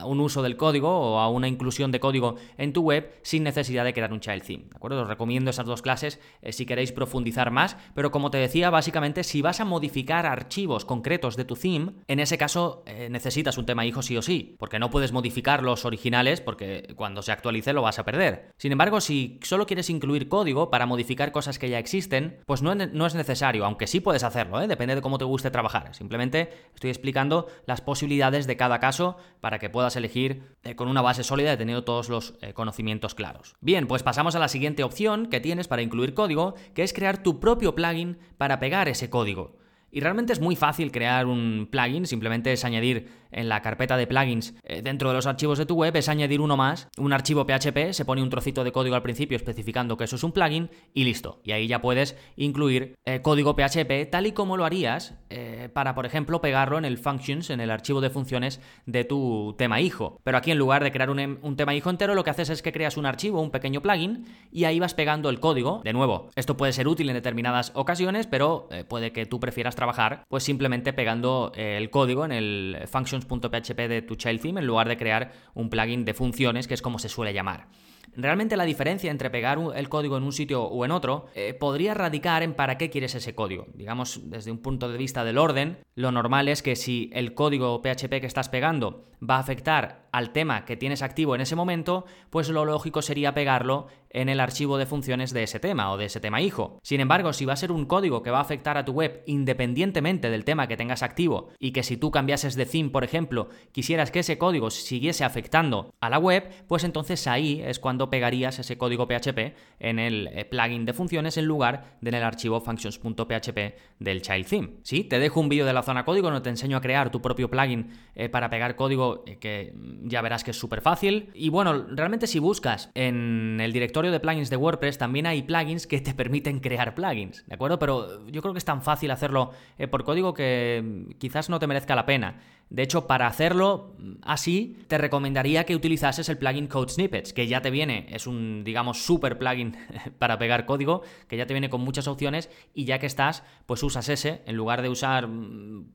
un 0.05 0.19
uso 0.19 0.41
del 0.41 0.57
código 0.57 0.89
o 0.89 1.19
a 1.19 1.29
una 1.29 1.47
inclusión 1.47 1.91
de 1.91 1.99
código 1.99 2.37
en 2.57 2.73
tu 2.73 2.81
web 2.81 3.13
sin 3.21 3.43
necesidad 3.43 3.83
de 3.83 3.93
crear 3.93 4.11
un 4.11 4.19
child 4.19 4.41
theme, 4.41 4.63
¿de 4.63 4.75
acuerdo? 4.75 5.03
Os 5.03 5.07
recomiendo 5.07 5.51
esas 5.51 5.67
dos 5.67 5.83
clases 5.83 6.19
si 6.49 6.65
queréis 6.65 6.91
profundizar 6.91 7.51
más, 7.51 7.77
pero 7.93 8.09
como 8.09 8.31
te 8.31 8.39
decía, 8.39 8.71
básicamente 8.71 9.23
si 9.23 9.43
vas 9.43 9.59
a 9.59 9.65
modificar 9.65 10.25
archivos 10.25 10.83
concretos 10.83 11.35
de 11.35 11.45
tu 11.45 11.55
theme, 11.55 11.91
en 12.07 12.19
ese 12.19 12.39
caso 12.39 12.83
necesitas 13.11 13.59
un 13.59 13.67
tema 13.67 13.85
hijo 13.85 14.01
sí 14.01 14.17
o 14.17 14.23
sí, 14.23 14.55
porque 14.57 14.79
no 14.79 14.89
puedes 14.89 15.11
modificar 15.11 15.61
los 15.61 15.85
originales 15.89 16.39
porque 16.41 16.93
cuando 16.95 17.21
se 17.21 17.31
actualice 17.31 17.73
lo 17.73 17.81
vas 17.81 17.99
a 17.99 18.05
perder. 18.05 18.53
Sin 18.57 18.71
embargo, 18.71 19.01
si 19.01 19.39
solo 19.43 19.65
quieres 19.65 19.89
incluir 19.89 20.29
código 20.29 20.69
para 20.69 20.85
modificar 20.85 21.31
cosas 21.31 21.59
que 21.59 21.69
ya 21.69 21.79
existen, 21.79 22.39
pues 22.45 22.61
no, 22.61 22.71
es 22.73 23.15
necesario, 23.15 23.65
aunque 23.65 23.87
sí 23.87 23.99
puedes 23.99 24.23
hacerlo, 24.23 24.61
¿eh? 24.61 24.67
depende 24.67 24.95
de 24.95 25.01
cómo 25.01 25.17
te 25.17 25.25
guste 25.25 25.51
trabajar. 25.51 25.93
Simplemente 25.93 26.49
estoy 26.73 26.89
explicando 26.89 27.47
las 27.65 27.81
posibilidades 27.81 28.47
de 28.47 28.57
cada 28.57 28.79
caso 28.79 29.17
para 29.41 29.59
que 29.59 29.69
puedas 29.69 29.95
elegir 29.95 30.55
eh, 30.63 30.75
con 30.75 30.87
una 30.87 31.01
base 31.01 31.23
sólida 31.23 31.53
y 31.53 31.57
teniendo 31.57 31.83
todos 31.83 32.09
los 32.09 32.35
eh, 32.41 32.53
conocimientos 32.53 33.15
claros. 33.15 33.55
Bien, 33.59 33.87
pues 33.87 34.03
pasamos 34.03 34.35
a 34.35 34.39
la 34.39 34.47
siguiente 34.47 34.83
opción 34.83 35.27
que 35.27 35.39
tienes 35.39 35.67
para 35.67 35.81
incluir 35.81 36.13
código, 36.13 36.55
que 36.73 36.83
es 36.83 36.93
crear 36.93 37.21
tu 37.23 37.39
propio 37.39 37.75
plugin 37.75 38.17
para 38.37 38.59
pegar 38.59 38.87
ese 38.87 39.09
código. 39.09 39.58
Y 39.91 40.01
realmente 40.01 40.33
es 40.33 40.39
muy 40.39 40.55
fácil 40.55 40.91
crear 40.91 41.25
un 41.25 41.67
plugin, 41.71 42.05
simplemente 42.05 42.51
es 42.51 42.65
añadir 42.65 43.07
en 43.31 43.49
la 43.49 43.61
carpeta 43.61 43.97
de 43.97 44.07
plugins 44.07 44.55
eh, 44.63 44.81
dentro 44.81 45.09
de 45.09 45.15
los 45.15 45.27
archivos 45.27 45.57
de 45.57 45.65
tu 45.65 45.75
web, 45.75 45.95
es 45.95 46.09
añadir 46.09 46.41
uno 46.41 46.57
más, 46.57 46.87
un 46.97 47.13
archivo 47.13 47.45
PHP, 47.45 47.93
se 47.93 48.05
pone 48.05 48.21
un 48.21 48.29
trocito 48.29 48.63
de 48.63 48.71
código 48.71 48.95
al 48.95 49.01
principio 49.01 49.35
especificando 49.35 49.97
que 49.97 50.05
eso 50.05 50.15
es 50.15 50.23
un 50.23 50.31
plugin 50.31 50.69
y 50.93 51.03
listo. 51.03 51.41
Y 51.43 51.51
ahí 51.51 51.67
ya 51.67 51.81
puedes 51.81 52.15
incluir 52.35 52.95
eh, 53.05 53.21
código 53.21 53.55
PHP 53.55 54.09
tal 54.09 54.27
y 54.27 54.31
como 54.31 54.57
lo 54.57 54.65
harías 54.65 55.15
eh, 55.29 55.38
para, 55.69 55.95
por 55.95 56.05
ejemplo, 56.05 56.41
pegarlo 56.41 56.77
en 56.77 56.85
el 56.85 56.97
functions, 56.97 57.49
en 57.49 57.59
el 57.59 57.71
archivo 57.71 58.01
de 58.01 58.09
funciones 58.09 58.61
de 58.85 59.03
tu 59.03 59.55
tema 59.57 59.81
hijo. 59.81 60.19
Pero 60.23 60.37
aquí 60.37 60.51
en 60.51 60.57
lugar 60.57 60.83
de 60.83 60.91
crear 60.91 61.09
un, 61.09 61.19
em, 61.19 61.37
un 61.41 61.55
tema 61.55 61.75
hijo 61.75 61.89
entero, 61.89 62.15
lo 62.15 62.23
que 62.23 62.29
haces 62.29 62.49
es 62.49 62.61
que 62.61 62.71
creas 62.71 62.97
un 62.97 63.05
archivo, 63.05 63.41
un 63.41 63.51
pequeño 63.51 63.81
plugin, 63.81 64.25
y 64.51 64.65
ahí 64.65 64.79
vas 64.79 64.93
pegando 64.93 65.29
el 65.29 65.39
código. 65.39 65.81
De 65.83 65.93
nuevo, 65.93 66.29
esto 66.35 66.57
puede 66.57 66.73
ser 66.73 66.87
útil 66.87 67.09
en 67.09 67.15
determinadas 67.15 67.71
ocasiones, 67.75 68.27
pero 68.27 68.67
puede 68.87 69.11
que 69.11 69.25
tú 69.25 69.39
prefieras 69.39 69.75
trabajar 69.75 70.23
pues 70.27 70.43
simplemente 70.43 70.93
pegando 70.93 71.51
eh, 71.55 71.77
el 71.77 71.89
código 71.89 72.25
en 72.25 72.31
el 72.31 72.77
functions.php 72.87 73.87
de 73.87 74.01
tu 74.01 74.15
child 74.15 74.41
theme 74.41 74.59
en 74.61 74.67
lugar 74.67 74.87
de 74.87 74.97
crear 74.97 75.31
un 75.53 75.69
plugin 75.69 76.05
de 76.05 76.13
funciones, 76.13 76.67
que 76.67 76.73
es 76.73 76.81
como 76.81 76.99
se 76.99 77.09
suele 77.09 77.33
llamar. 77.33 77.67
Realmente 78.15 78.57
la 78.57 78.65
diferencia 78.65 79.11
entre 79.11 79.29
pegar 79.29 79.59
el 79.75 79.89
código 79.89 80.17
en 80.17 80.23
un 80.23 80.33
sitio 80.33 80.63
o 80.63 80.85
en 80.85 80.91
otro 80.91 81.25
eh, 81.35 81.53
podría 81.53 81.93
radicar 81.93 82.43
en 82.43 82.53
para 82.53 82.77
qué 82.77 82.89
quieres 82.89 83.15
ese 83.15 83.35
código. 83.35 83.67
Digamos, 83.73 84.29
desde 84.29 84.51
un 84.51 84.59
punto 84.59 84.89
de 84.89 84.97
vista 84.97 85.23
del 85.23 85.37
orden, 85.37 85.77
lo 85.95 86.11
normal 86.11 86.47
es 86.47 86.61
que 86.61 86.75
si 86.75 87.09
el 87.13 87.33
código 87.33 87.81
PHP 87.81 88.19
que 88.19 88.27
estás 88.27 88.49
pegando 88.49 89.09
va 89.27 89.35
a 89.35 89.39
afectar 89.39 90.07
al 90.11 90.31
tema 90.31 90.65
que 90.65 90.77
tienes 90.77 91.01
activo 91.01 91.35
en 91.35 91.41
ese 91.41 91.55
momento, 91.55 92.05
pues 92.29 92.49
lo 92.49 92.65
lógico 92.65 93.01
sería 93.01 93.33
pegarlo 93.33 93.87
en 94.09 94.29
el 94.29 94.39
archivo 94.39 94.77
de 94.77 94.85
funciones 94.85 95.31
de 95.31 95.43
ese 95.43 95.59
tema 95.59 95.91
o 95.91 95.97
de 95.97 96.05
ese 96.05 96.19
tema 96.19 96.41
hijo. 96.41 96.79
Sin 96.83 96.99
embargo, 96.99 97.31
si 97.33 97.45
va 97.45 97.53
a 97.53 97.57
ser 97.57 97.71
un 97.71 97.85
código 97.85 98.21
que 98.21 98.31
va 98.31 98.39
a 98.39 98.41
afectar 98.41 98.77
a 98.77 98.85
tu 98.85 98.91
web 98.91 99.23
independientemente 99.25 100.29
del 100.29 100.45
tema 100.45 100.67
que 100.67 100.77
tengas 100.77 101.03
activo 101.03 101.49
y 101.59 101.71
que 101.71 101.83
si 101.83 101.95
tú 101.97 102.11
cambiases 102.11 102.55
de 102.55 102.65
theme, 102.65 102.89
por 102.89 103.03
ejemplo, 103.03 103.49
quisieras 103.71 104.11
que 104.11 104.19
ese 104.19 104.37
código 104.37 104.69
siguiese 104.69 105.23
afectando 105.23 105.93
a 106.01 106.09
la 106.09 106.19
web, 106.19 106.49
pues 106.67 106.83
entonces 106.83 107.27
ahí 107.27 107.61
es 107.63 107.79
cuando 107.79 108.09
pegarías 108.09 108.59
ese 108.59 108.77
código 108.77 109.07
PHP 109.07 109.55
en 109.79 109.99
el 109.99 110.27
eh, 110.27 110.45
plugin 110.45 110.85
de 110.85 110.93
funciones 110.93 111.37
en 111.37 111.45
lugar 111.45 111.97
de 112.01 112.09
en 112.09 112.15
el 112.15 112.23
archivo 112.23 112.59
functions.php 112.59 113.59
del 113.99 114.21
child 114.21 114.45
theme. 114.45 114.69
Sí, 114.83 115.03
te 115.03 115.19
dejo 115.19 115.39
un 115.39 115.49
vídeo 115.49 115.65
de 115.65 115.73
la 115.73 115.83
zona 115.83 116.03
código 116.03 116.27
donde 116.27 116.41
te 116.41 116.49
enseño 116.49 116.77
a 116.77 116.81
crear 116.81 117.11
tu 117.11 117.21
propio 117.21 117.49
plugin 117.49 117.91
eh, 118.15 118.29
para 118.29 118.49
pegar 118.49 118.75
código 118.75 119.23
eh, 119.25 119.37
que 119.37 119.73
ya 120.03 120.21
verás 120.21 120.43
que 120.43 120.51
es 120.51 120.57
súper 120.57 120.81
fácil. 120.81 121.29
Y 121.33 121.49
bueno, 121.49 121.85
realmente 121.89 122.27
si 122.27 122.39
buscas 122.39 122.91
en 122.95 123.59
el 123.61 123.71
de 124.07 124.19
plugins 124.19 124.49
de 124.49 124.55
WordPress, 124.55 124.97
también 124.97 125.27
hay 125.27 125.43
plugins 125.43 125.85
que 125.85 125.99
te 125.99 126.13
permiten 126.13 126.59
crear 126.59 126.95
plugins, 126.95 127.45
¿de 127.45 127.55
acuerdo? 127.55 127.77
Pero 127.77 128.25
yo 128.27 128.41
creo 128.41 128.53
que 128.53 128.57
es 128.57 128.65
tan 128.65 128.81
fácil 128.81 129.11
hacerlo 129.11 129.51
eh, 129.77 129.87
por 129.87 130.03
código 130.03 130.33
que 130.33 131.15
quizás 131.19 131.49
no 131.49 131.59
te 131.59 131.67
merezca 131.67 131.95
la 131.95 132.05
pena. 132.05 132.39
De 132.69 132.83
hecho, 132.83 133.07
para 133.07 133.25
hacerlo 133.25 133.95
así, 134.21 134.77
te 134.87 134.99
recomendaría 134.99 135.63
que 135.63 135.75
utilizases 135.75 136.29
el 136.29 136.37
plugin 136.37 136.67
Code 136.67 136.91
Snippets, 136.91 137.33
que 137.33 137.47
ya 137.47 137.61
te 137.61 137.71
viene, 137.71 138.05
es 138.09 138.27
un, 138.27 138.63
digamos, 138.63 139.03
super 139.03 139.39
plugin 139.39 139.75
para 140.19 140.37
pegar 140.37 140.65
código, 140.65 141.01
que 141.27 141.35
ya 141.35 141.47
te 141.47 141.53
viene 141.53 141.69
con 141.69 141.81
muchas 141.81 142.07
opciones 142.07 142.49
y 142.75 142.85
ya 142.85 142.99
que 142.99 143.07
estás, 143.07 143.43
pues 143.65 143.81
usas 143.81 144.07
ese, 144.09 144.41
en 144.45 144.55
lugar 144.55 144.83
de 144.83 144.89
usar, 144.89 145.27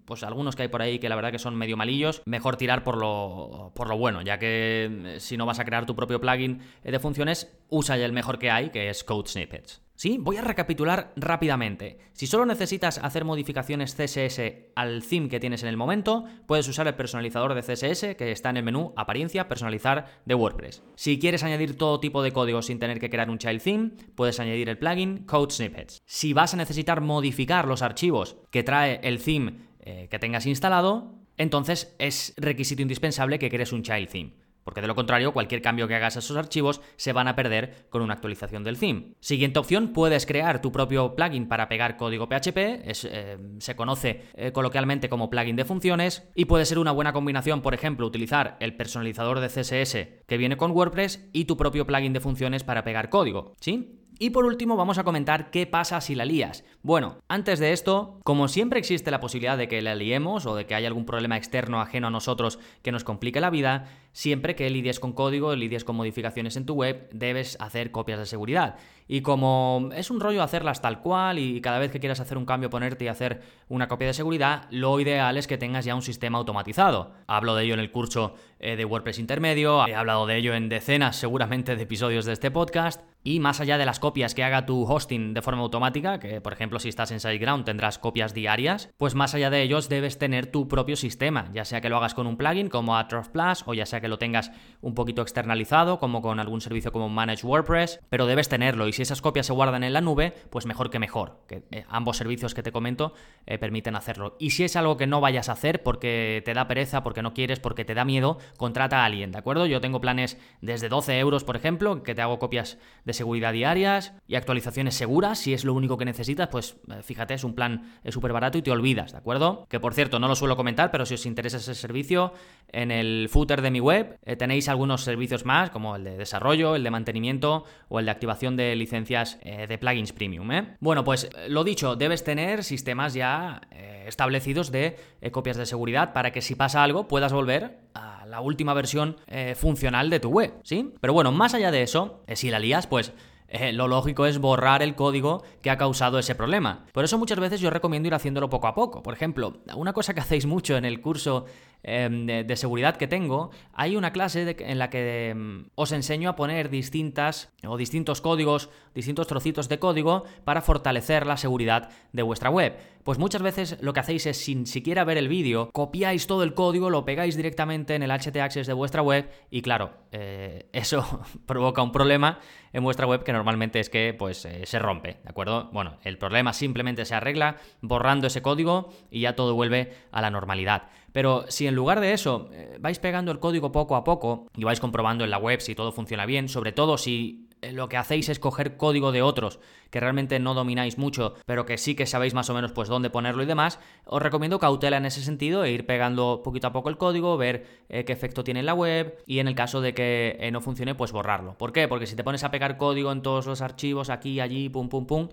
pues 0.04 0.25
algunos 0.25 0.57
que 0.57 0.62
hay 0.62 0.69
por 0.69 0.83
ahí 0.83 0.99
que 0.99 1.09
la 1.09 1.14
verdad 1.14 1.31
que 1.31 1.38
son 1.38 1.54
medio 1.54 1.76
malillos, 1.76 2.23
mejor 2.26 2.57
tirar 2.57 2.83
por 2.83 2.97
lo, 2.97 3.71
por 3.75 3.88
lo 3.88 3.97
bueno, 3.97 4.23
ya 4.23 4.38
que 4.38 4.88
eh, 4.90 5.21
si 5.21 5.37
no 5.37 5.47
vas 5.47 5.61
a 5.61 5.64
crear 5.64 5.87
tu 5.87 5.95
propio 5.95 6.21
plugin 6.21 6.61
de 6.83 6.99
funciones, 6.99 7.57
usa 7.69 7.97
el 7.97 8.12
mejor 8.12 8.38
que 8.38 8.50
hay, 8.50 8.71
que 8.71 8.88
es 8.90 9.04
Code 9.04 9.28
Snippets. 9.28 9.84
Sí, 9.96 10.18
voy 10.20 10.36
a 10.36 10.42
recapitular 10.42 11.12
rápidamente. 11.14 11.98
Si 12.12 12.26
solo 12.26 12.44
necesitas 12.46 12.98
hacer 12.98 13.24
modificaciones 13.24 13.94
CSS 13.94 14.40
al 14.74 15.04
theme 15.04 15.28
que 15.28 15.38
tienes 15.38 15.62
en 15.62 15.68
el 15.68 15.76
momento, 15.76 16.24
puedes 16.46 16.66
usar 16.66 16.88
el 16.88 16.96
personalizador 16.96 17.54
de 17.54 17.62
CSS 17.62 18.16
que 18.16 18.33
está 18.33 18.50
en 18.50 18.57
el 18.57 18.64
menú 18.64 18.92
Apariencia, 18.96 19.48
Personalizar 19.48 20.20
de 20.24 20.35
WordPress. 20.35 20.83
Si 20.96 21.20
quieres 21.20 21.44
añadir 21.44 21.78
todo 21.78 22.00
tipo 22.00 22.22
de 22.22 22.33
código 22.33 22.61
sin 22.61 22.80
tener 22.80 22.98
que 22.98 23.09
crear 23.09 23.30
un 23.30 23.38
child 23.38 23.62
theme, 23.62 23.90
puedes 24.16 24.40
añadir 24.40 24.68
el 24.68 24.78
plugin 24.78 25.24
Code 25.26 25.54
Snippets. 25.54 26.02
Si 26.07 26.33
vas 26.33 26.54
a 26.54 26.57
necesitar 26.57 27.00
modificar 27.00 27.68
los 27.68 27.83
archivos 27.83 28.37
que 28.50 28.64
trae 28.64 28.98
el 29.04 29.22
theme 29.22 29.54
eh, 29.80 30.09
que 30.11 30.18
tengas 30.18 30.46
instalado, 30.46 31.14
entonces 31.37 31.94
es 31.98 32.35
requisito 32.37 32.83
indispensable 32.83 33.38
que 33.38 33.50
crees 33.50 33.72
un 33.72 33.83
child 33.83 34.09
theme 34.09 34.43
porque 34.64 34.81
de 34.81 34.87
lo 34.87 34.94
contrario 34.94 35.33
cualquier 35.33 35.62
cambio 35.62 35.87
que 35.87 35.94
hagas 35.94 36.16
a 36.16 36.18
esos 36.18 36.37
archivos 36.37 36.81
se 36.96 37.12
van 37.12 37.29
a 37.29 37.37
perder 37.37 37.87
con 37.90 38.03
una 38.03 38.14
actualización 38.14 38.64
del 38.64 38.79
theme. 38.79 39.14
Siguiente 39.20 39.59
opción, 39.59 39.92
puedes 39.92 40.27
crear 40.27 40.61
tu 40.61 40.72
propio 40.72 41.14
plugin 41.14 41.48
para 41.48 41.68
pegar 41.68 41.96
código 41.96 42.29
PHP, 42.29 42.57
eh, 42.57 43.38
se 43.59 43.77
conoce 43.77 44.22
eh, 44.35 44.53
coloquialmente 44.53 45.09
como 45.09 45.31
plugin 45.31 45.57
de 45.57 45.64
funciones, 45.64 46.29
y 46.35 46.46
puede 46.46 46.64
ser 46.64 46.79
una 46.79 46.92
buena 46.92 47.12
combinación, 47.12 47.62
por 47.62 47.74
ejemplo, 47.74 48.07
utilizar 48.07 48.57
el 48.61 48.77
personalizador 48.77 49.40
de 49.40 49.48
CSS 49.48 50.24
que 50.27 50.37
viene 50.37 50.57
con 50.57 50.72
WordPress 50.72 51.29
y 51.33 51.44
tu 51.44 51.57
propio 51.57 51.87
plugin 51.87 52.12
de 52.12 52.20
funciones 52.20 52.64
para 52.64 52.85
pegar 52.85 53.11
código, 53.11 53.53
¿sí? 53.61 54.00
Y 54.18 54.31
por 54.31 54.44
último 54.44 54.77
vamos 54.77 54.98
a 54.98 55.05
comentar 55.05 55.50
qué 55.50 55.66
pasa 55.66 56.00
si 56.00 56.14
la 56.14 56.24
lías. 56.24 56.64
Bueno, 56.83 57.18
antes 57.29 57.59
de 57.59 57.72
esto, 57.72 58.20
como 58.22 58.46
siempre 58.46 58.79
existe 58.79 59.11
la 59.11 59.18
posibilidad 59.20 59.59
de 59.59 59.66
que 59.66 59.83
la 59.83 59.96
liemos 59.96 60.46
o 60.46 60.55
de 60.55 60.66
que 60.66 60.74
haya 60.77 60.87
algún 60.87 61.05
problema 61.05 61.37
externo 61.37 61.81
ajeno 61.81 62.07
a 62.07 62.11
nosotros 62.11 62.61
que 62.83 62.92
nos 62.92 63.03
complique 63.03 63.40
la 63.40 63.50
vida, 63.50 63.88
siempre 64.14 64.55
que 64.55 64.70
lidies 64.70 65.00
con 65.00 65.12
código, 65.12 65.55
lidies 65.55 65.85
con 65.85 65.96
modificaciones 65.96 66.57
en 66.57 66.64
tu 66.64 66.74
web, 66.74 67.11
debes 67.12 67.59
hacer 67.61 67.90
copias 67.90 68.18
de 68.18 68.27
seguridad. 68.27 68.77
Y 69.07 69.20
como 69.20 69.90
es 69.94 70.11
un 70.11 70.20
rollo 70.20 70.42
hacerlas 70.42 70.81
tal 70.81 71.00
cual 71.00 71.38
y 71.38 71.61
cada 71.61 71.79
vez 71.79 71.90
que 71.90 72.00
quieras 72.00 72.20
hacer 72.20 72.38
un 72.38 72.46
cambio 72.46 72.70
ponerte 72.70 73.05
y 73.05 73.09
hacer 73.09 73.42
una 73.68 73.88
copia 73.88 74.07
de 74.07 74.14
seguridad, 74.14 74.66
lo 74.70 74.98
ideal 74.98 75.37
es 75.37 75.46
que 75.46 75.59
tengas 75.59 75.85
ya 75.85 75.94
un 75.94 76.03
sistema 76.03 76.38
automatizado. 76.38 77.12
Hablo 77.27 77.55
de 77.55 77.64
ello 77.64 77.74
en 77.74 77.81
el 77.81 77.90
curso 77.90 78.35
eh, 78.61 78.77
de 78.77 78.85
WordPress 78.85 79.18
intermedio, 79.18 79.87
he 79.87 79.94
hablado 79.94 80.27
de 80.27 80.37
ello 80.37 80.55
en 80.55 80.70
decenas 80.70 81.16
seguramente 81.16 81.77
de 81.77 81.83
episodios 81.83 82.24
de 82.24 82.33
este 82.33 82.50
podcast. 82.50 83.03
Y 83.27 83.40
más 83.40 83.61
allá 83.61 83.79
de 83.79 83.87
las 83.87 84.00
copias 84.00 84.35
que 84.35 84.44
haga 84.44 84.66
tu 84.66 84.85
hosting 84.85 85.33
de 85.33 85.40
forma 85.40 85.62
automática, 85.62 86.20
que 86.20 86.42
por 86.42 86.53
ejemplo 86.53 86.79
si 86.79 86.90
estás 86.90 87.11
en 87.11 87.20
SiteGround 87.20 87.64
tendrás 87.64 87.98
copias 87.98 88.35
diarias, 88.35 88.90
pues 88.98 89.14
más 89.14 89.35
allá 89.35 89.48
de 89.48 89.62
ellos 89.62 89.88
debes 89.88 90.18
tener 90.18 90.46
tu 90.46 90.68
propio 90.68 90.94
sistema, 90.94 91.48
ya 91.55 91.64
sea 91.64 91.81
que 91.81 91.88
lo 91.88 91.96
hagas 91.96 92.12
con 92.12 92.27
un 92.27 92.37
plugin 92.37 92.68
como 92.68 92.96
Ahrefs 92.96 93.31
Plus 93.31 93.64
o 93.64 93.72
ya 93.72 93.87
sea 93.87 94.03
que 94.03 94.04
lo 94.09 94.19
tengas 94.19 94.53
un 94.81 94.95
poquito 94.95 95.23
externalizado 95.23 95.99
como 95.99 96.23
con 96.23 96.40
algún 96.40 96.61
servicio 96.61 96.93
como 96.93 97.09
Manage 97.09 97.47
WordPress, 97.47 98.01
pero 98.09 98.27
debes 98.27 98.49
tenerlo 98.49 98.88
y 98.88 98.93
si 98.93 99.03
esas 99.03 99.23
copias 99.23 99.47
se 99.47 99.53
guardan 99.53 99.85
en 99.85 99.93
la 99.93 100.01
nube, 100.01 100.35
pues 100.51 100.67
mejor 100.67 100.90
que 100.90 100.99
mejor, 100.99 101.40
que 101.49 101.64
eh, 101.71 101.85
ambos 101.88 102.17
servicios 102.17 102.55
que 102.55 102.62
te 102.62 102.73
comento 102.73 103.14
eh, 103.47 103.59
permiten 103.59 103.97
hacerlo. 103.97 104.37
Y 104.38 104.51
si 104.51 104.64
es 104.64 104.77
algo 104.77 104.97
que 104.97 105.07
no 105.07 105.21
vayas 105.21 105.49
a 105.49 105.53
hacer 105.53 105.83
porque 105.83 106.43
te 106.45 106.55
da 106.55 106.69
pereza, 106.69 107.03
porque 107.03 107.23
no 107.23 107.35
quieres, 107.35 107.61
porque 107.61 107.85
te 107.85 107.95
da 107.95 108.05
miedo, 108.05 108.38
contrata 108.57 109.03
a 109.03 109.05
alguien, 109.05 109.33
¿de 109.33 109.38
acuerdo? 109.38 109.67
Yo 109.67 109.81
tengo 109.81 110.01
planes 110.01 110.38
desde 110.61 110.88
12 110.88 111.19
euros, 111.19 111.45
por 111.45 111.57
ejemplo, 111.57 112.03
que 112.03 112.14
te 112.14 112.23
hago 112.23 112.38
copias 112.38 112.79
de 113.05 113.12
seguridad 113.12 113.53
diarias 113.53 114.12
y 114.27 114.37
actualizaciones 114.37 114.95
seguras. 114.95 115.38
Si 115.38 115.55
es 115.55 115.64
lo 115.64 115.75
único 115.75 115.97
que 115.97 116.05
necesitas, 116.05 116.49
pues 116.49 116.77
eh, 116.90 117.03
fíjate, 117.03 117.35
es 117.35 117.45
un 117.45 117.55
plan 117.55 117.93
súper 118.09 118.33
barato 118.33 118.59
y 118.59 118.62
te 118.62 118.71
olvidas, 118.71 119.12
¿de 119.12 119.19
acuerdo? 119.19 119.67
Que 119.69 119.81
por 119.81 119.95
cierto, 119.95 120.19
no 120.19 120.29
lo 120.29 120.37
suelo 120.37 120.57
comentar, 120.57 120.90
pero 120.90 121.07
si 121.07 121.14
os 121.14 121.27
interesa 121.27 121.57
ese 121.57 121.75
servicio, 121.75 122.33
en 122.73 122.90
el 122.90 123.29
footer 123.31 123.62
de 123.62 123.71
mi 123.71 123.81
web 123.81 123.93
eh, 124.00 124.37
tenéis 124.37 124.68
algunos 124.68 125.02
servicios 125.02 125.44
más, 125.44 125.70
como 125.70 125.96
el 125.96 126.04
de 126.04 126.16
desarrollo, 126.16 126.76
el 126.76 126.85
de 126.85 126.90
mantenimiento 126.90 127.64
o 127.88 127.98
el 127.98 128.04
de 128.04 128.11
activación 128.11 128.57
de 128.57 128.76
licencias 128.76 129.38
eh, 129.42 129.66
de 129.66 129.78
plugins 129.78 130.12
premium. 130.12 130.48
Bueno, 130.80 131.04
pues 131.04 131.30
lo 131.48 131.64
dicho, 131.64 131.96
debes 131.96 132.24
tener 132.24 132.64
sistemas 132.64 133.14
ya 133.14 133.62
establecidos 134.07 134.70
de 134.70 134.96
copias 135.33 135.57
de 135.57 135.64
seguridad 135.64 136.12
para 136.12 136.33
que 136.33 136.42
si 136.42 136.54
pasa 136.54 136.83
algo 136.83 137.09
puedas 137.09 137.33
volver 137.33 137.78
a 137.94 138.26
la 138.26 138.40
última 138.40 138.74
versión 138.74 139.16
eh, 139.26 139.54
funcional 139.54 140.11
de 140.11 140.20
tu 140.20 140.28
web, 140.28 140.54
¿sí? 140.62 140.92
Pero 141.00 141.12
bueno, 141.12 141.33
más 141.33 141.54
allá 141.54 141.70
de 141.70 141.83
eso, 141.83 142.22
eh, 142.26 142.37
si 142.37 142.50
la 142.50 142.59
lías, 142.59 142.87
pues 142.87 143.12
eh, 143.48 143.72
lo 143.72 143.87
lógico 143.87 144.26
es 144.26 144.38
borrar 144.38 144.83
el 144.83 144.94
código 144.94 145.44
que 145.62 145.70
ha 145.70 145.78
causado 145.78 146.18
ese 146.18 146.35
problema. 146.35 146.85
Por 146.92 147.04
eso 147.04 147.18
muchas 147.18 147.38
veces 147.38 147.61
yo 147.61 147.70
recomiendo 147.70 148.09
ir 148.09 148.14
haciéndolo 148.14 148.50
poco 148.50 148.66
a 148.66 148.74
poco. 148.74 149.02
Por 149.02 149.14
ejemplo, 149.14 149.59
una 149.76 149.92
cosa 149.92 150.14
que 150.14 150.20
hacéis 150.20 150.46
mucho 150.46 150.76
en 150.76 150.85
el 150.85 151.00
curso 151.00 151.44
em, 151.85 152.27
de, 152.27 152.57
seguridad 152.57 152.97
que 152.97 153.07
tengo, 153.07 153.51
hay 153.73 153.97
una 153.97 154.12
clase 154.12 154.57
en 154.59 154.79
la 154.79 154.90
que 154.90 155.31
em, 155.31 155.66
os 155.75 155.92
enseño 155.92 156.29
a 156.29 156.37
poner 156.37 156.70
distintas 156.70 157.53
o 157.66 157.77
distintos 157.77 158.20
códigos, 158.20 158.70
distintos 158.94 159.27
trocitos 159.27 159.68
de 159.68 159.79
código 159.79 160.25
para 160.44 160.62
fortalecer 160.62 161.27
la 161.27 161.37
seguridad 161.37 161.90
de 162.12 162.23
vuestra 162.23 162.51
web. 162.51 162.77
Pues 163.05 163.18
muchas 163.18 163.42
veces 163.42 163.77
lo 163.83 163.92
que 163.92 164.01
hacéis 164.01 164.25
es 164.25 164.42
sin 164.42 164.66
siquiera 164.66 165.05
ver 165.05 165.18
el 165.18 165.29
vídeo, 165.29 165.70
copiáis 165.73 166.27
todo 166.27 166.42
el 166.42 166.55
código, 166.55 166.88
lo 166.88 167.05
pegáis 167.05 167.37
directamente 167.37 167.94
en 167.94 168.03
el 168.03 168.11
HT 168.11 168.37
Access 168.38 168.66
de 168.66 168.73
vuestra 168.73 169.03
web 169.03 169.29
y 169.51 169.61
claro, 169.61 169.92
eh, 170.11 170.68
eso 170.73 171.20
provoca 171.44 171.83
un 171.83 171.92
problema 171.92 172.38
en 172.73 172.83
vuestra 172.83 173.07
web 173.07 173.23
que 173.23 173.33
normalmente 173.33 173.79
es 173.79 173.90
que 173.90 174.14
pues 174.18 174.47
eh, 174.47 174.62
se 174.64 174.79
rompe, 174.79 175.18
¿de 175.23 175.29
acuerdo? 175.29 175.70
Bueno, 175.73 175.99
el 176.03 176.16
problema 176.16 176.55
simplemente 176.55 177.05
se 177.05 177.14
arregla 177.14 177.57
borrando 177.83 178.27
ese 178.27 178.40
código 178.40 178.92
y 179.11 179.20
ya 179.20 179.37
todo 179.37 179.55
vuelve 179.55 179.92
a 180.11 180.23
la 180.23 180.31
normalidad. 180.31 180.88
Pero 181.14 181.44
si 181.46 181.68
en 181.68 181.77
lugar 181.77 182.00
de 182.00 182.12
eso 182.12 182.48
eh, 182.50 182.77
vais 182.81 182.98
pegando 182.98 183.31
el 183.31 183.38
código 183.38 183.70
poco 183.70 183.94
a 183.94 184.03
poco 184.03 184.48
y 184.57 184.64
vais 184.64 184.81
comprobando 184.81 185.22
en 185.22 185.31
la 185.31 185.38
web 185.38 185.61
si 185.61 185.77
todo 185.77 185.92
funciona 185.92 186.27
bien, 186.27 186.48
sobre 186.48 186.72
todo 186.72 186.98
si 186.98 187.50
eh, 187.62 187.70
lo 187.70 187.88
que 187.88 187.96
hacéis 187.96 188.29
es 188.29 188.40
coger 188.40 188.77
código 188.77 189.12
de 189.12 189.22
otros 189.22 189.61
que 189.92 190.00
realmente 190.00 190.40
no 190.40 190.55
domináis 190.55 190.98
mucho, 190.98 191.35
pero 191.46 191.66
que 191.66 191.79
sí 191.79 191.94
que 191.94 192.07
sabéis 192.07 192.35
más 192.35 192.50
o 192.50 192.55
menos 192.55 192.72
pues 192.72 192.88
dónde 192.88 193.11
ponerlo 193.11 193.44
y 193.44 193.46
demás, 193.46 193.79
os 194.07 194.20
recomiendo 194.20 194.59
cautela 194.59 194.96
en 194.96 195.07
ese 195.07 195.22
sentido 195.22 195.62
e 195.62 195.70
ir 195.70 195.87
pegando 195.87 196.40
poquito 196.42 196.66
a 196.66 196.72
poco 196.72 196.88
el 196.88 196.96
código, 196.96 197.37
ver 197.37 197.85
qué 197.88 198.12
efecto 198.12 198.42
tiene 198.42 198.59
en 198.59 198.66
la 198.66 198.74
web 198.74 199.16
y 199.24 199.38
en 199.38 199.46
el 199.46 199.55
caso 199.55 199.81
de 199.81 199.94
que 199.94 200.50
no 200.53 200.61
funcione 200.61 200.96
pues 200.96 201.12
borrarlo. 201.12 201.57
¿Por 201.57 201.72
qué? 201.72 201.87
Porque 201.87 202.09
si 202.09 202.16
te 202.16 202.24
pones 202.24 202.42
a 202.42 202.50
pegar 202.50 202.77
código 202.77 203.12
en 203.12 203.22
todos 203.22 203.46
los 203.46 203.61
archivos 203.61 204.11
aquí, 204.11 204.40
allí, 204.40 204.68
pum, 204.68 204.88
pum, 204.88 205.07
pum, 205.07 205.29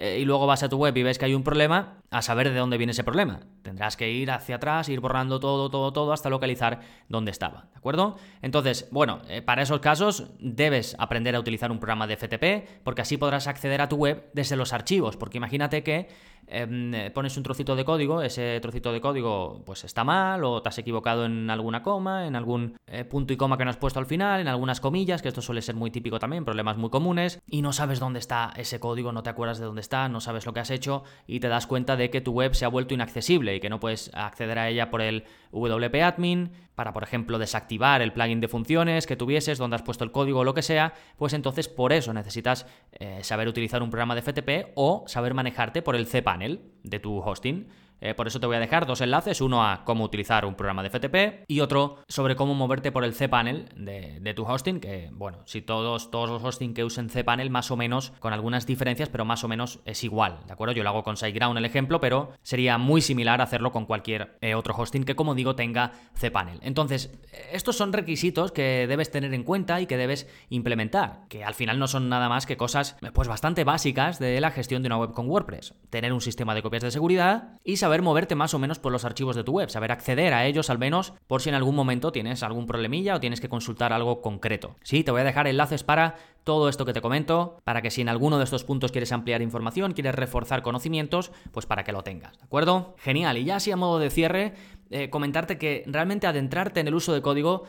eh, 0.00 0.20
y 0.20 0.24
luego 0.24 0.46
vas 0.46 0.62
a 0.62 0.68
tu 0.68 0.76
web 0.76 0.96
y 0.96 1.02
ves 1.02 1.18
que 1.18 1.24
hay 1.24 1.34
un 1.34 1.42
problema, 1.42 1.98
a 2.10 2.22
saber 2.22 2.50
de 2.50 2.58
dónde 2.58 2.78
viene 2.78 2.92
ese 2.92 3.02
problema. 3.02 3.40
Tendrás 3.62 3.96
que 3.96 4.10
ir 4.10 4.30
hacia 4.30 4.56
atrás, 4.56 4.88
ir 4.88 5.00
borrando 5.00 5.40
todo, 5.40 5.68
todo, 5.70 5.92
todo 5.92 6.12
hasta 6.12 6.30
localizar 6.30 6.78
dónde 7.08 7.32
estaba, 7.32 7.66
¿de 7.72 7.78
acuerdo? 7.78 8.16
Entonces, 8.40 8.86
bueno, 8.92 9.22
eh, 9.28 9.42
para 9.42 9.62
esos 9.62 9.80
casos 9.80 10.30
debes 10.38 10.94
aprender 11.00 11.34
a 11.34 11.40
utilizar 11.40 11.72
un 11.72 11.80
programa 11.80 12.06
de 12.06 12.16
FTP 12.16 12.84
porque 12.84 13.02
así 13.02 13.16
podrás 13.16 13.48
acceder 13.48 13.80
a 13.80 13.88
tu 13.88 13.96
web 13.96 14.30
desde 14.34 14.54
los 14.54 14.72
archivos, 14.72 15.16
porque 15.16 15.38
imagínate 15.38 15.82
que 15.82 16.08
eh, 16.50 17.10
pones 17.14 17.36
un 17.36 17.42
trocito 17.42 17.76
de 17.76 17.84
código, 17.84 18.22
ese 18.22 18.58
trocito 18.60 18.92
de 18.92 19.00
código 19.00 19.62
pues 19.64 19.84
está 19.84 20.04
mal 20.04 20.44
o 20.44 20.62
te 20.62 20.68
has 20.68 20.78
equivocado 20.78 21.24
en 21.24 21.50
alguna 21.50 21.82
coma, 21.82 22.26
en 22.26 22.36
algún 22.36 22.76
eh, 22.86 23.04
punto 23.04 23.32
y 23.32 23.36
coma 23.36 23.58
que 23.58 23.64
no 23.64 23.70
has 23.70 23.76
puesto 23.76 23.98
al 23.98 24.06
final, 24.06 24.40
en 24.40 24.48
algunas 24.48 24.80
comillas, 24.80 25.22
que 25.22 25.28
esto 25.28 25.42
suele 25.42 25.62
ser 25.62 25.74
muy 25.74 25.90
típico 25.90 26.18
también, 26.18 26.44
problemas 26.44 26.76
muy 26.76 26.90
comunes, 26.90 27.40
y 27.46 27.62
no 27.62 27.72
sabes 27.72 28.00
dónde 28.00 28.18
está 28.18 28.52
ese 28.56 28.80
código, 28.80 29.12
no 29.12 29.22
te 29.22 29.30
acuerdas 29.30 29.58
de 29.58 29.66
dónde 29.66 29.80
está, 29.80 30.08
no 30.08 30.20
sabes 30.20 30.46
lo 30.46 30.52
que 30.52 30.60
has 30.60 30.70
hecho 30.70 31.04
y 31.26 31.40
te 31.40 31.48
das 31.48 31.66
cuenta 31.66 31.96
de 31.96 32.10
que 32.10 32.20
tu 32.20 32.32
web 32.32 32.54
se 32.54 32.64
ha 32.64 32.68
vuelto 32.68 32.94
inaccesible 32.94 33.54
y 33.54 33.60
que 33.60 33.70
no 33.70 33.80
puedes 33.80 34.10
acceder 34.14 34.58
a 34.58 34.68
ella 34.68 34.90
por 34.90 35.02
el 35.02 35.24
WP 35.52 36.02
admin 36.02 36.50
para, 36.74 36.92
por 36.92 37.02
ejemplo, 37.02 37.38
desactivar 37.38 38.02
el 38.02 38.12
plugin 38.12 38.40
de 38.40 38.46
funciones 38.46 39.06
que 39.06 39.16
tuvieses, 39.16 39.58
donde 39.58 39.74
has 39.74 39.82
puesto 39.82 40.04
el 40.04 40.12
código 40.12 40.40
o 40.40 40.44
lo 40.44 40.54
que 40.54 40.62
sea, 40.62 40.94
pues 41.16 41.32
entonces 41.32 41.68
por 41.68 41.92
eso 41.92 42.12
necesitas 42.12 42.66
eh, 42.92 43.18
saber 43.22 43.48
utilizar 43.48 43.82
un 43.82 43.90
programa 43.90 44.14
de 44.14 44.22
FTP 44.22 44.72
o 44.76 45.04
saber 45.08 45.34
manejarte 45.34 45.82
por 45.82 45.96
el 45.96 46.06
cPanel 46.38 46.60
de 46.84 46.98
tu 46.98 47.20
hosting. 47.20 47.66
Eh, 48.00 48.14
por 48.14 48.26
eso 48.26 48.40
te 48.40 48.46
voy 48.46 48.56
a 48.56 48.60
dejar 48.60 48.86
dos 48.86 49.00
enlaces, 49.00 49.40
uno 49.40 49.64
a 49.64 49.84
cómo 49.84 50.04
utilizar 50.04 50.44
un 50.44 50.54
programa 50.54 50.82
de 50.82 50.90
FTP 50.90 51.44
y 51.48 51.60
otro 51.60 51.96
sobre 52.08 52.36
cómo 52.36 52.54
moverte 52.54 52.92
por 52.92 53.04
el 53.04 53.14
cPanel 53.14 53.68
de, 53.76 54.20
de 54.20 54.34
tu 54.34 54.44
hosting, 54.44 54.80
que 54.80 55.10
bueno, 55.12 55.38
si 55.44 55.62
todos, 55.62 56.10
todos 56.10 56.30
los 56.30 56.42
hosting 56.42 56.74
que 56.74 56.84
usen 56.84 57.08
cPanel 57.08 57.50
más 57.50 57.70
o 57.70 57.76
menos, 57.76 58.12
con 58.20 58.32
algunas 58.32 58.66
diferencias, 58.66 59.08
pero 59.08 59.24
más 59.24 59.42
o 59.44 59.48
menos 59.48 59.80
es 59.84 60.04
igual, 60.04 60.38
¿de 60.46 60.52
acuerdo? 60.52 60.74
Yo 60.74 60.82
lo 60.82 60.90
hago 60.90 61.02
con 61.02 61.16
SiteGround 61.16 61.58
el 61.58 61.64
ejemplo, 61.64 62.00
pero 62.00 62.30
sería 62.42 62.78
muy 62.78 63.00
similar 63.00 63.40
hacerlo 63.40 63.72
con 63.72 63.86
cualquier 63.86 64.36
eh, 64.40 64.54
otro 64.54 64.74
hosting 64.76 65.04
que 65.04 65.16
como 65.16 65.34
digo 65.34 65.56
tenga 65.56 65.92
cPanel. 66.18 66.60
Entonces, 66.62 67.18
estos 67.52 67.76
son 67.76 67.92
requisitos 67.92 68.52
que 68.52 68.86
debes 68.86 69.10
tener 69.10 69.34
en 69.34 69.42
cuenta 69.42 69.80
y 69.80 69.86
que 69.86 69.96
debes 69.96 70.28
implementar, 70.50 71.22
que 71.28 71.44
al 71.44 71.54
final 71.54 71.78
no 71.78 71.88
son 71.88 72.08
nada 72.08 72.28
más 72.28 72.46
que 72.46 72.56
cosas 72.56 72.96
pues 73.12 73.28
bastante 73.28 73.64
básicas 73.64 74.18
de 74.18 74.40
la 74.40 74.50
gestión 74.50 74.82
de 74.82 74.86
una 74.86 74.98
web 74.98 75.12
con 75.12 75.28
WordPress. 75.28 75.74
Tener 75.90 76.12
un 76.12 76.20
sistema 76.20 76.54
de 76.54 76.62
copias 76.62 76.82
de 76.82 76.90
seguridad 76.90 77.58
y 77.64 77.76
saber 77.76 77.87
saber 77.88 78.02
moverte 78.02 78.34
más 78.34 78.52
o 78.52 78.58
menos 78.58 78.78
por 78.78 78.92
los 78.92 79.06
archivos 79.06 79.34
de 79.34 79.44
tu 79.44 79.52
web, 79.52 79.70
saber 79.70 79.92
acceder 79.92 80.34
a 80.34 80.44
ellos 80.44 80.68
al 80.68 80.78
menos 80.78 81.14
por 81.26 81.40
si 81.40 81.48
en 81.48 81.54
algún 81.54 81.74
momento 81.74 82.12
tienes 82.12 82.42
algún 82.42 82.66
problemilla 82.66 83.14
o 83.14 83.20
tienes 83.20 83.40
que 83.40 83.48
consultar 83.48 83.94
algo 83.94 84.20
concreto. 84.20 84.76
Sí, 84.82 85.04
te 85.04 85.10
voy 85.10 85.22
a 85.22 85.24
dejar 85.24 85.46
enlaces 85.46 85.84
para 85.84 86.16
todo 86.44 86.68
esto 86.68 86.84
que 86.84 86.92
te 86.92 87.00
comento, 87.00 87.62
para 87.64 87.80
que 87.80 87.90
si 87.90 88.02
en 88.02 88.10
alguno 88.10 88.36
de 88.36 88.44
estos 88.44 88.62
puntos 88.62 88.92
quieres 88.92 89.10
ampliar 89.10 89.40
información, 89.40 89.94
quieres 89.94 90.14
reforzar 90.14 90.60
conocimientos, 90.60 91.32
pues 91.50 91.64
para 91.64 91.82
que 91.82 91.92
lo 91.92 92.02
tengas, 92.02 92.36
¿de 92.36 92.44
acuerdo? 92.44 92.94
Genial, 92.98 93.38
y 93.38 93.44
ya 93.44 93.56
así 93.56 93.70
a 93.70 93.76
modo 93.76 93.98
de 93.98 94.10
cierre, 94.10 94.52
eh, 94.90 95.08
comentarte 95.08 95.56
que 95.56 95.82
realmente 95.86 96.26
adentrarte 96.26 96.80
en 96.80 96.88
el 96.88 96.94
uso 96.94 97.14
de 97.14 97.22
código 97.22 97.64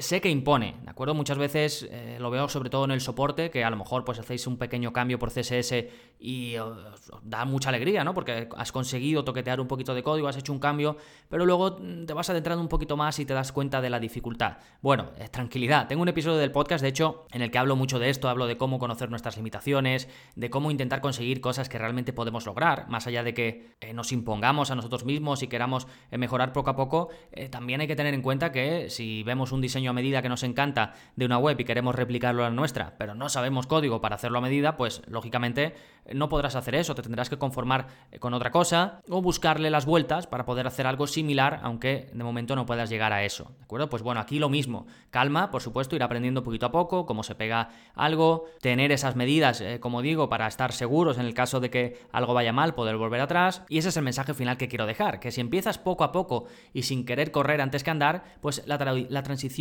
sé 0.00 0.20
que 0.20 0.28
impone, 0.28 0.76
¿de 0.82 0.90
acuerdo? 0.90 1.14
Muchas 1.14 1.38
veces 1.38 1.88
eh, 1.90 2.18
lo 2.20 2.30
veo 2.30 2.48
sobre 2.48 2.68
todo 2.68 2.84
en 2.84 2.90
el 2.90 3.00
soporte, 3.00 3.50
que 3.50 3.64
a 3.64 3.70
lo 3.70 3.76
mejor 3.76 4.04
pues 4.04 4.18
hacéis 4.18 4.46
un 4.46 4.58
pequeño 4.58 4.92
cambio 4.92 5.18
por 5.18 5.30
CSS 5.32 5.86
y 6.18 6.56
os, 6.56 7.10
da 7.22 7.44
mucha 7.46 7.70
alegría, 7.70 8.04
¿no? 8.04 8.12
Porque 8.12 8.48
has 8.56 8.72
conseguido 8.72 9.24
toquetear 9.24 9.60
un 9.60 9.66
poquito 9.66 9.94
de 9.94 10.02
código, 10.02 10.28
has 10.28 10.36
hecho 10.36 10.52
un 10.52 10.58
cambio, 10.58 10.96
pero 11.28 11.46
luego 11.46 11.76
te 11.76 12.12
vas 12.12 12.28
adentrando 12.28 12.62
un 12.62 12.68
poquito 12.68 12.96
más 12.96 13.18
y 13.18 13.24
te 13.24 13.32
das 13.32 13.52
cuenta 13.52 13.80
de 13.80 13.88
la 13.88 13.98
dificultad. 13.98 14.58
Bueno, 14.82 15.12
eh, 15.18 15.28
tranquilidad, 15.28 15.88
tengo 15.88 16.02
un 16.02 16.08
episodio 16.08 16.36
del 16.36 16.52
podcast, 16.52 16.82
de 16.82 16.88
hecho, 16.88 17.26
en 17.32 17.40
el 17.40 17.50
que 17.50 17.58
hablo 17.58 17.74
mucho 17.74 17.98
de 17.98 18.10
esto, 18.10 18.28
hablo 18.28 18.46
de 18.46 18.58
cómo 18.58 18.78
conocer 18.78 19.08
nuestras 19.08 19.36
limitaciones, 19.38 20.08
de 20.36 20.50
cómo 20.50 20.70
intentar 20.70 21.00
conseguir 21.00 21.40
cosas 21.40 21.70
que 21.70 21.78
realmente 21.78 22.12
podemos 22.12 22.44
lograr, 22.44 22.86
más 22.88 23.06
allá 23.06 23.22
de 23.22 23.32
que 23.32 23.76
nos 23.94 24.12
impongamos 24.12 24.70
a 24.70 24.74
nosotros 24.74 25.04
mismos 25.04 25.42
y 25.42 25.48
queramos 25.48 25.86
mejorar 26.10 26.52
poco 26.52 26.70
a 26.70 26.76
poco, 26.76 27.08
también 27.50 27.80
hay 27.80 27.86
que 27.86 27.96
tener 27.96 28.14
en 28.14 28.22
cuenta 28.22 28.52
que 28.52 28.90
si 28.90 29.22
vemos 29.22 29.52
un 29.52 29.60
diseño 29.70 29.90
a 29.90 29.94
medida 29.94 30.20
que 30.20 30.28
nos 30.28 30.42
encanta 30.42 30.94
de 31.14 31.24
una 31.24 31.38
web 31.38 31.58
y 31.60 31.64
queremos 31.64 31.94
replicarlo 31.94 32.44
a 32.44 32.50
la 32.50 32.54
nuestra, 32.54 32.94
pero 32.98 33.14
no 33.14 33.28
sabemos 33.28 33.68
código 33.68 34.00
para 34.00 34.16
hacerlo 34.16 34.38
a 34.38 34.40
medida, 34.40 34.76
pues 34.76 35.02
lógicamente 35.06 35.74
no 36.12 36.28
podrás 36.28 36.56
hacer 36.56 36.74
eso, 36.74 36.96
te 36.96 37.02
tendrás 37.02 37.30
que 37.30 37.38
conformar 37.38 37.86
eh, 38.10 38.18
con 38.18 38.34
otra 38.34 38.50
cosa 38.50 39.00
o 39.08 39.22
buscarle 39.22 39.70
las 39.70 39.86
vueltas 39.86 40.26
para 40.26 40.44
poder 40.44 40.66
hacer 40.66 40.88
algo 40.88 41.06
similar, 41.06 41.60
aunque 41.62 42.10
de 42.12 42.24
momento 42.24 42.56
no 42.56 42.66
puedas 42.66 42.90
llegar 42.90 43.12
a 43.12 43.22
eso, 43.22 43.52
¿de 43.58 43.64
acuerdo? 43.64 43.88
Pues 43.88 44.02
bueno, 44.02 44.20
aquí 44.20 44.40
lo 44.40 44.48
mismo, 44.48 44.86
calma, 45.10 45.52
por 45.52 45.62
supuesto, 45.62 45.94
ir 45.94 46.02
aprendiendo 46.02 46.42
poquito 46.42 46.66
a 46.66 46.72
poco 46.72 47.06
cómo 47.06 47.22
se 47.22 47.36
pega 47.36 47.68
algo, 47.94 48.46
tener 48.60 48.90
esas 48.90 49.14
medidas, 49.14 49.60
eh, 49.60 49.78
como 49.78 50.02
digo, 50.02 50.28
para 50.28 50.48
estar 50.48 50.72
seguros 50.72 51.16
en 51.18 51.26
el 51.26 51.34
caso 51.34 51.60
de 51.60 51.70
que 51.70 52.00
algo 52.10 52.34
vaya 52.34 52.52
mal, 52.52 52.74
poder 52.74 52.96
volver 52.96 53.20
atrás, 53.20 53.62
y 53.68 53.78
ese 53.78 53.90
es 53.90 53.96
el 53.96 54.02
mensaje 54.02 54.34
final 54.34 54.56
que 54.56 54.66
quiero 54.66 54.86
dejar, 54.86 55.20
que 55.20 55.30
si 55.30 55.40
empiezas 55.40 55.78
poco 55.78 56.02
a 56.02 56.10
poco 56.10 56.46
y 56.72 56.82
sin 56.82 57.04
querer 57.04 57.30
correr 57.30 57.60
antes 57.60 57.84
que 57.84 57.90
andar, 57.90 58.24
pues 58.40 58.64
la, 58.66 58.78
la 59.08 59.22
transición 59.22 59.59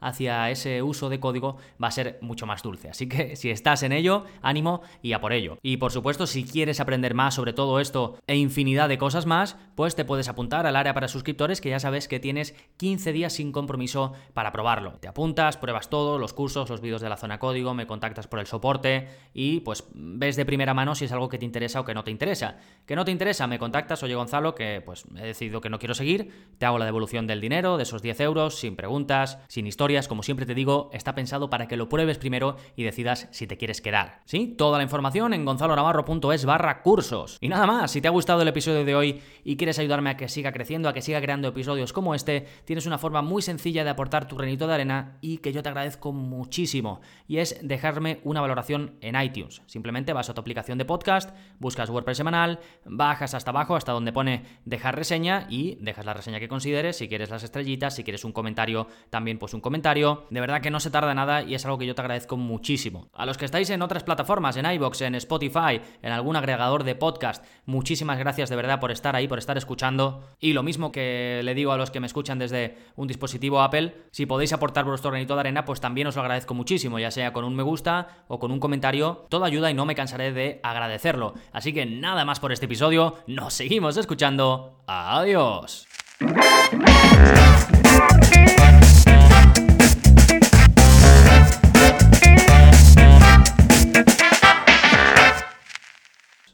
hacia 0.00 0.50
ese 0.50 0.82
uso 0.82 1.08
de 1.08 1.20
código 1.20 1.56
va 1.82 1.88
a 1.88 1.92
ser 1.92 2.18
mucho 2.20 2.46
más 2.46 2.62
dulce. 2.62 2.88
Así 2.88 3.08
que 3.08 3.36
si 3.36 3.50
estás 3.50 3.82
en 3.82 3.92
ello, 3.92 4.24
ánimo 4.42 4.82
y 5.02 5.12
a 5.12 5.20
por 5.20 5.32
ello. 5.32 5.58
Y 5.62 5.76
por 5.76 5.92
supuesto, 5.92 6.26
si 6.26 6.44
quieres 6.44 6.80
aprender 6.80 7.14
más 7.14 7.34
sobre 7.34 7.52
todo 7.52 7.80
esto 7.80 8.18
e 8.26 8.36
infinidad 8.36 8.88
de 8.88 8.98
cosas 8.98 9.26
más, 9.26 9.56
pues 9.74 9.94
te 9.96 10.04
puedes 10.04 10.28
apuntar 10.28 10.66
al 10.66 10.76
área 10.76 10.94
para 10.94 11.08
suscriptores 11.08 11.60
que 11.60 11.70
ya 11.70 11.80
sabes 11.80 12.08
que 12.08 12.20
tienes 12.20 12.54
15 12.76 13.12
días 13.12 13.32
sin 13.32 13.52
compromiso 13.52 14.12
para 14.34 14.52
probarlo. 14.52 14.92
Te 15.00 15.08
apuntas, 15.08 15.56
pruebas 15.56 15.90
todo, 15.90 16.18
los 16.18 16.32
cursos, 16.32 16.70
los 16.70 16.80
vídeos 16.80 17.00
de 17.00 17.08
la 17.08 17.16
zona 17.16 17.38
código, 17.38 17.74
me 17.74 17.86
contactas 17.86 18.26
por 18.26 18.38
el 18.38 18.46
soporte 18.46 19.08
y 19.34 19.60
pues 19.60 19.84
ves 19.94 20.36
de 20.36 20.44
primera 20.44 20.74
mano 20.74 20.94
si 20.94 21.04
es 21.04 21.12
algo 21.12 21.28
que 21.28 21.38
te 21.38 21.44
interesa 21.44 21.80
o 21.80 21.84
que 21.84 21.94
no 21.94 22.04
te 22.04 22.10
interesa. 22.10 22.58
Que 22.86 22.96
no 22.96 23.04
te 23.04 23.10
interesa, 23.10 23.46
me 23.46 23.58
contactas, 23.58 24.02
oye 24.02 24.14
Gonzalo, 24.14 24.54
que 24.54 24.82
pues 24.84 25.04
he 25.16 25.26
decidido 25.26 25.60
que 25.60 25.70
no 25.70 25.78
quiero 25.78 25.94
seguir, 25.94 26.32
te 26.58 26.66
hago 26.66 26.78
la 26.78 26.84
devolución 26.84 27.26
del 27.26 27.40
dinero, 27.40 27.76
de 27.76 27.82
esos 27.84 28.02
10 28.02 28.20
euros, 28.20 28.58
sin 28.58 28.76
preguntas, 28.76 29.38
sin 29.48 29.66
historias, 29.66 30.08
como 30.08 30.22
siempre 30.22 30.46
te 30.46 30.54
digo, 30.54 30.90
está 30.92 31.14
pensado 31.14 31.50
para 31.50 31.68
que 31.68 31.76
lo 31.76 31.88
pruebes 31.88 32.18
primero 32.18 32.56
y 32.76 32.84
decidas 32.84 33.28
si 33.30 33.46
te 33.46 33.56
quieres 33.56 33.80
quedar. 33.80 34.22
¿Sí? 34.24 34.54
Toda 34.56 34.78
la 34.78 34.84
información 34.84 35.34
en 35.34 35.44
gonzalonavarro.es 35.44 36.44
barra 36.44 36.82
cursos. 36.82 37.38
Y 37.40 37.48
nada 37.48 37.66
más, 37.66 37.90
si 37.90 38.00
te 38.00 38.08
ha 38.08 38.10
gustado 38.10 38.42
el 38.42 38.48
episodio 38.48 38.84
de 38.84 38.94
hoy 38.94 39.22
y 39.44 39.56
quieres 39.56 39.78
ayudarme 39.78 40.10
a 40.10 40.16
que 40.16 40.28
siga 40.28 40.52
creciendo, 40.52 40.88
a 40.88 40.92
que 40.92 41.02
siga 41.02 41.20
creando 41.20 41.48
episodios 41.48 41.92
como 41.92 42.14
este, 42.14 42.46
tienes 42.64 42.86
una 42.86 42.98
forma 42.98 43.22
muy 43.22 43.42
sencilla 43.42 43.84
de 43.84 43.90
aportar 43.90 44.28
tu 44.28 44.36
granito 44.36 44.66
de 44.66 44.74
arena 44.74 45.18
y 45.20 45.38
que 45.38 45.52
yo 45.52 45.62
te 45.62 45.68
agradezco 45.68 46.12
muchísimo. 46.12 47.00
Y 47.26 47.38
es 47.38 47.58
dejarme 47.62 48.20
una 48.24 48.40
valoración 48.40 48.96
en 49.00 49.20
iTunes. 49.20 49.62
Simplemente 49.66 50.12
vas 50.12 50.30
a 50.30 50.34
tu 50.34 50.40
aplicación 50.40 50.78
de 50.78 50.84
podcast, 50.84 51.30
buscas 51.58 51.90
WordPress 51.90 52.16
semanal, 52.16 52.60
bajas 52.84 53.34
hasta 53.34 53.50
abajo, 53.50 53.76
hasta 53.76 53.92
donde 53.92 54.12
pone 54.12 54.44
dejar 54.64 54.96
reseña 54.96 55.46
y 55.48 55.76
dejas 55.80 56.04
la 56.04 56.14
reseña 56.14 56.40
que 56.40 56.48
consideres, 56.48 56.96
si 56.96 57.08
quieres 57.08 57.30
las 57.30 57.42
estrellitas, 57.42 57.94
si 57.94 58.04
quieres 58.04 58.24
un 58.24 58.32
comentario 58.32 58.86
también 59.10 59.29
pues 59.38 59.54
un 59.54 59.60
comentario. 59.60 60.26
De 60.30 60.40
verdad 60.40 60.60
que 60.60 60.70
no 60.70 60.80
se 60.80 60.90
tarda 60.90 61.14
nada 61.14 61.42
y 61.42 61.54
es 61.54 61.64
algo 61.64 61.78
que 61.78 61.86
yo 61.86 61.94
te 61.94 62.00
agradezco 62.00 62.36
muchísimo. 62.36 63.08
A 63.14 63.26
los 63.26 63.38
que 63.38 63.44
estáis 63.44 63.70
en 63.70 63.82
otras 63.82 64.04
plataformas, 64.04 64.56
en 64.56 64.70
iBox, 64.70 65.02
en 65.02 65.14
Spotify, 65.14 65.80
en 66.02 66.12
algún 66.12 66.36
agregador 66.36 66.84
de 66.84 66.94
podcast, 66.94 67.44
muchísimas 67.66 68.18
gracias 68.18 68.50
de 68.50 68.56
verdad 68.56 68.80
por 68.80 68.90
estar 68.90 69.16
ahí, 69.16 69.28
por 69.28 69.38
estar 69.38 69.56
escuchando. 69.56 70.24
Y 70.38 70.52
lo 70.52 70.62
mismo 70.62 70.92
que 70.92 71.40
le 71.44 71.54
digo 71.54 71.72
a 71.72 71.76
los 71.76 71.90
que 71.90 72.00
me 72.00 72.06
escuchan 72.06 72.38
desde 72.38 72.76
un 72.96 73.06
dispositivo 73.06 73.60
Apple, 73.60 73.94
si 74.10 74.26
podéis 74.26 74.52
aportar 74.52 74.84
vuestro 74.84 75.10
granito 75.10 75.34
de 75.34 75.40
arena, 75.40 75.64
pues 75.64 75.80
también 75.80 76.06
os 76.06 76.16
lo 76.16 76.22
agradezco 76.22 76.54
muchísimo, 76.54 76.98
ya 76.98 77.10
sea 77.10 77.32
con 77.32 77.44
un 77.44 77.54
me 77.54 77.62
gusta 77.62 78.24
o 78.28 78.38
con 78.38 78.50
un 78.50 78.60
comentario. 78.60 79.26
Todo 79.28 79.44
ayuda 79.44 79.70
y 79.70 79.74
no 79.74 79.86
me 79.86 79.94
cansaré 79.94 80.32
de 80.32 80.60
agradecerlo. 80.62 81.34
Así 81.52 81.72
que 81.72 81.86
nada 81.86 82.24
más 82.24 82.40
por 82.40 82.52
este 82.52 82.66
episodio, 82.66 83.18
nos 83.26 83.54
seguimos 83.54 83.96
escuchando. 83.96 84.82
Adiós. 84.86 85.86